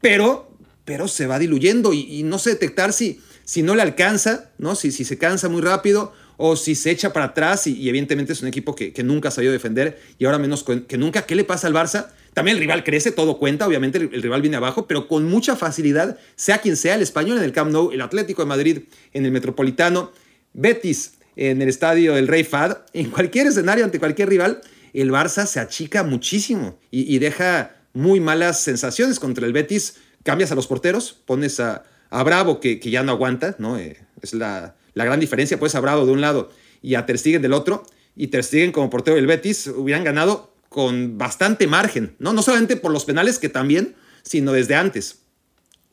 [0.01, 0.51] pero,
[0.84, 4.76] pero se va diluyendo y, y no sé detectar si si no le alcanza, ¿no?
[4.76, 8.41] Si, si se cansa muy rápido o si se echa para atrás y, evidentemente es
[8.41, 11.25] un equipo que, nunca ha sabido defender y ahora menos que nunca.
[11.25, 12.07] ¿Qué le pasa al Barça?
[12.34, 16.17] También el rival crece, todo cuenta, obviamente el, rival viene abajo, pero con mucha facilidad,
[16.36, 18.79] sea quien sea, el español en el Camp Nou, el Atlético de Madrid
[19.13, 20.11] en el Metropolitano,
[20.53, 24.61] Betis en el estadio El Rey Fad, en cualquier escenario ante cualquier rival,
[24.93, 29.95] el Barça se achica muchísimo y, deja muy malas sensaciones contra el Betis.
[30.23, 33.79] Cambias a los porteros, pones a, Bravo, que, que, ya no aguanta, ¿no?
[33.79, 36.49] Eh, es la, la, gran diferencia, pues a Bravo de un lado
[36.81, 37.83] y a Ter Stegen del otro.
[38.15, 42.33] Y Ter Stegen como portero del Betis hubieran ganado con bastante margen, ¿no?
[42.33, 45.19] No solamente por los penales, que también, sino desde antes.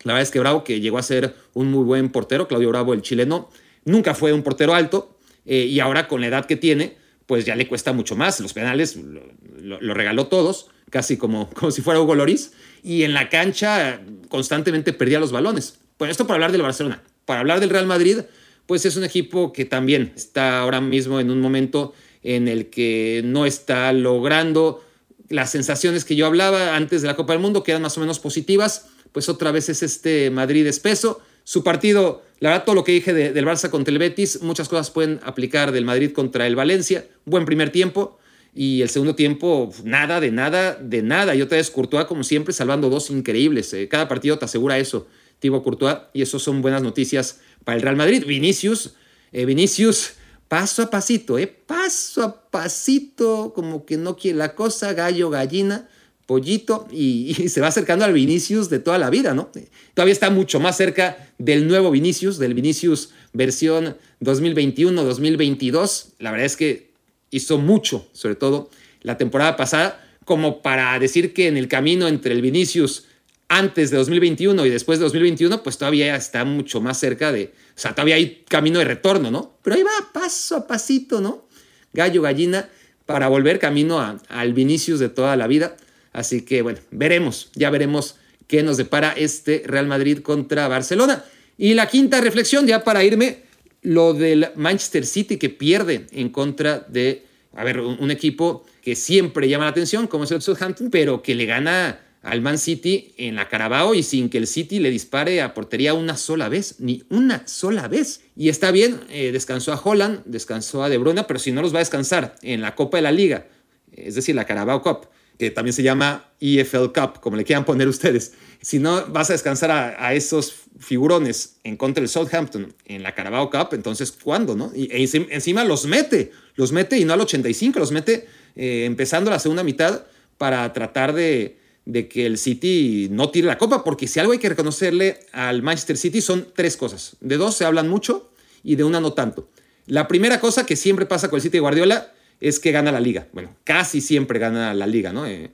[0.02, 2.94] La verdad es que Bravo, que llegó a ser un muy buen portero, Claudio Bravo,
[2.94, 3.50] el chileno,
[3.84, 6.96] nunca fue un portero alto eh, y ahora con la edad que tiene,
[7.26, 8.40] pues ya le cuesta mucho más.
[8.40, 13.28] Los penales lo, regaló todos, casi como, como si fuera Hugo Loris, y en la
[13.28, 15.78] cancha constantemente perdía los balones.
[15.98, 17.02] Bueno, esto para hablar del Barcelona.
[17.26, 18.20] Para hablar del Real Madrid,
[18.66, 21.92] pues es un equipo que también está ahora mismo en un momento
[22.22, 24.82] en el que no está logrando
[25.28, 28.00] las sensaciones que yo hablaba antes de la Copa del Mundo, que eran más o
[28.00, 31.20] menos positivas, pues otra vez es este Madrid espeso.
[31.44, 34.90] Su partido, la verdad, todo lo que dije del Barça contra el Betis, muchas cosas
[34.90, 37.06] pueden aplicar del Madrid contra el Valencia.
[37.24, 38.18] Buen primer tiempo
[38.54, 41.34] y el segundo tiempo, nada, de nada, de nada.
[41.34, 43.72] Y otra vez Courtois, como siempre, salvando dos increíbles.
[43.72, 45.06] Eh, cada partido te asegura eso,
[45.38, 48.24] Thibaut Courtois, y eso son buenas noticias para el Real Madrid.
[48.26, 48.94] Vinicius,
[49.32, 50.12] eh, Vinicius,
[50.48, 55.88] paso a pasito, eh, paso a pasito, como que no quiere la cosa, gallo, gallina
[56.30, 59.50] pollito y, se va acercando al Vinicius de toda la vida, ¿no?
[59.94, 66.10] Todavía está mucho más cerca del nuevo Vinicius, del Vinicius versión 2021-2022.
[66.20, 66.92] La verdad es que
[67.32, 68.70] hizo mucho, sobre todo
[69.02, 73.06] la temporada pasada, como para decir que en el camino entre el Vinicius
[73.50, 77.80] antes de 2021 y después de 2021, pues todavía está mucho más cerca de, o
[77.80, 79.56] sea, todavía hay camino de retorno, ¿no?
[79.62, 81.48] Pero ahí va paso a pasito, ¿no?
[81.92, 82.68] Gallo, gallina,
[83.06, 85.76] para volver camino al Vinicius de toda la vida.
[86.12, 88.14] Así que bueno, veremos, ya veremos
[88.46, 91.24] qué nos depara este Real Madrid contra Barcelona.
[91.58, 93.42] Y la quinta reflexión, ya para irme,
[93.82, 97.26] lo del Manchester City que pierde en contra de,
[97.56, 101.34] a ver, un, equipo que siempre llama la atención, como es el Southampton, pero que
[101.34, 105.40] le gana al Man City en la Carabao y sin que el City le dispare
[105.40, 108.22] a portería una sola vez, ni una sola vez.
[108.36, 111.72] Y está bien, eh, descansó a Holland, descansó a De Bruyne, pero si no los
[111.72, 113.46] va a descansar en la Copa de la Liga,
[113.92, 115.08] es decir, la Carabao Cup,
[115.38, 118.34] que también se llama EFL Cup, como le quieran poner ustedes.
[118.60, 123.48] Si no vas a descansar a, esos figurones en contra del Southampton en la Carabao
[123.48, 124.54] Cup, entonces ¿cuándo?
[124.54, 124.70] No?
[124.74, 129.30] Y e encima los mete, los mete y no al 85, los mete eh, empezando
[129.30, 130.04] la segunda mitad
[130.36, 131.59] para tratar de,
[131.90, 135.62] de que el City no tire la copa, porque si algo hay que reconocerle al
[135.62, 137.16] Manchester City son tres cosas.
[137.20, 138.30] De dos se hablan mucho
[138.62, 139.48] y de una no tanto.
[139.86, 143.00] La primera cosa que siempre pasa con el City de Guardiola es que gana la
[143.00, 143.26] liga.
[143.32, 145.26] Bueno, casi siempre gana la liga, ¿no?
[145.26, 145.50] Eh,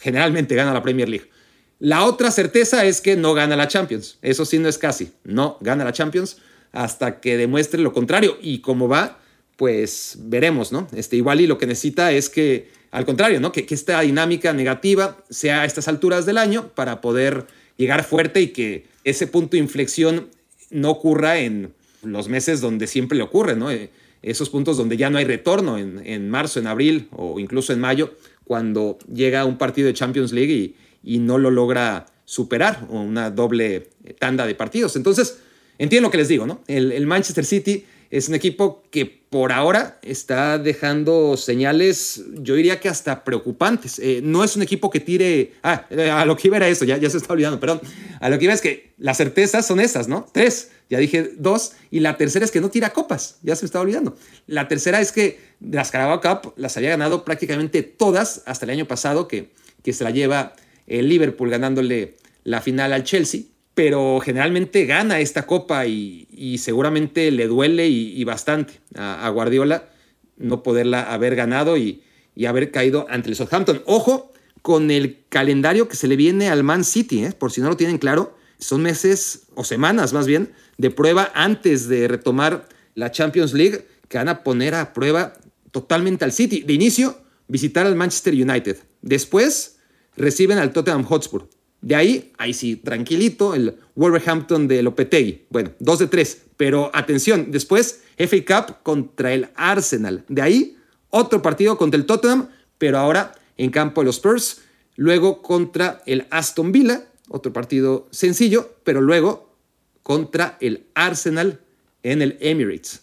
[0.00, 1.30] generalmente gana la Premier League.
[1.78, 4.18] La otra certeza es que no gana la Champions.
[4.22, 5.12] Eso sí no es casi.
[5.24, 6.38] No gana la Champions
[6.72, 8.38] hasta que demuestre lo contrario.
[8.42, 9.19] Y cómo va,
[9.60, 10.88] pues veremos, ¿no?
[10.96, 13.52] Este, igual y lo que necesita es que, al contrario, ¿no?
[13.52, 17.46] Que, esta dinámica negativa sea a estas alturas del año para poder
[17.76, 20.28] llegar fuerte y que ese punto de inflexión
[20.70, 23.70] no ocurra en los meses donde siempre le ocurre, ¿no?
[23.70, 23.90] Eh,
[24.22, 28.14] esos puntos donde ya no hay retorno en, marzo, en abril o incluso en mayo,
[28.44, 33.30] cuando llega un partido de Champions League y, y no lo logra superar, o una
[33.30, 34.96] doble tanda de partidos.
[34.96, 35.38] Entonces,
[35.76, 36.62] entiendo lo que les digo, ¿no?
[36.66, 42.88] el Manchester City es un equipo que por ahora está dejando señales, yo diría que
[42.88, 44.00] hasta preocupantes.
[44.00, 45.52] Eh, no es un equipo que tire.
[45.62, 47.80] Ah, eh, a lo que iba era eso, ya, se está olvidando, perdón.
[48.18, 50.26] A lo que iba es que las certezas son esas, ¿no?
[50.32, 53.80] Tres, ya dije dos, y la tercera es que no tira copas, ya se está
[53.80, 54.16] olvidando.
[54.48, 58.86] La tercera es que las Carabao Cup las había ganado prácticamente todas hasta el año
[58.86, 59.50] pasado, que,
[59.84, 60.54] que se la lleva
[60.88, 63.42] el Liverpool ganándole la final al Chelsea
[63.74, 69.88] pero generalmente gana esta copa y, seguramente le duele y, bastante a, Guardiola
[70.36, 72.02] no poderla haber ganado y,
[72.46, 73.82] haber caído ante el Southampton.
[73.86, 77.32] Ojo con el calendario que se le viene al Man City, ¿eh?
[77.32, 81.88] por si no lo tienen claro, son meses o semanas más bien de prueba antes
[81.88, 85.34] de retomar la Champions League que van a poner a prueba
[85.70, 86.62] totalmente al City.
[86.62, 87.18] De inicio,
[87.48, 88.78] visitar al Manchester United.
[89.02, 89.78] Después,
[90.16, 91.48] reciben al Tottenham Hotspur.
[91.82, 95.46] De ahí, ahí sí, tranquilito, el Wolverhampton de Lopetegui.
[95.48, 96.42] Bueno, dos de tres.
[96.56, 100.24] Pero atención, después FA Cup contra el Arsenal.
[100.28, 100.76] De ahí,
[101.08, 104.62] otro partido contra el Tottenham, pero ahora en campo de los Spurs.
[104.96, 109.56] Luego contra el Aston Villa, otro partido sencillo, pero luego
[110.02, 111.60] contra el Arsenal
[112.02, 113.02] en el Emirates.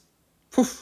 [0.56, 0.82] Uf,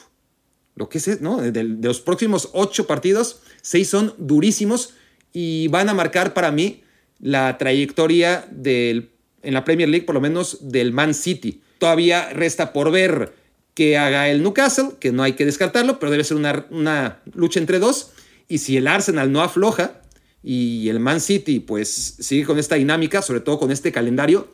[0.74, 1.40] lo que es, ¿no?
[1.40, 4.94] De, de los próximos ocho partidos, seis son durísimos
[5.32, 6.82] y van a marcar para mí
[7.20, 9.10] la trayectoria del,
[9.42, 11.62] en la Premier League, por lo menos del Man City.
[11.78, 13.32] Todavía resta por ver
[13.74, 17.60] que haga el Newcastle, que no hay que descartarlo, pero debe ser una, una lucha
[17.60, 18.12] entre dos.
[18.48, 20.00] Y si el Arsenal no afloja
[20.42, 24.48] y el Man City pues sigue con esta dinámica, sobre todo con este calendario,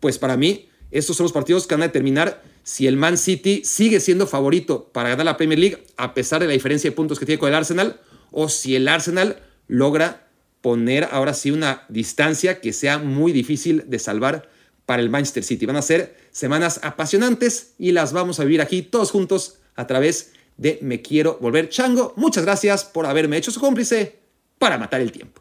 [0.00, 3.62] pues para mí estos son los partidos que van a determinar si el Man City
[3.64, 7.18] sigue siendo favorito para ganar la Premier League a pesar de la diferencia de puntos
[7.18, 8.00] que tiene con el Arsenal
[8.30, 10.25] o si el Arsenal logra
[10.66, 14.50] poner ahora sí una distancia que sea muy difícil de salvar
[14.84, 15.64] para el Manchester City.
[15.64, 20.32] Van a ser semanas apasionantes y las vamos a vivir aquí todos juntos a través
[20.56, 22.14] de Me Quiero Volver Chango.
[22.16, 24.18] Muchas gracias por haberme hecho su cómplice
[24.58, 25.40] para matar el tiempo.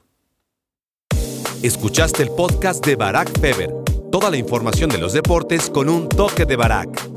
[1.63, 3.73] Escuchaste el podcast de Barack Feber.
[4.11, 7.14] Toda la información de los deportes con un toque de Barack.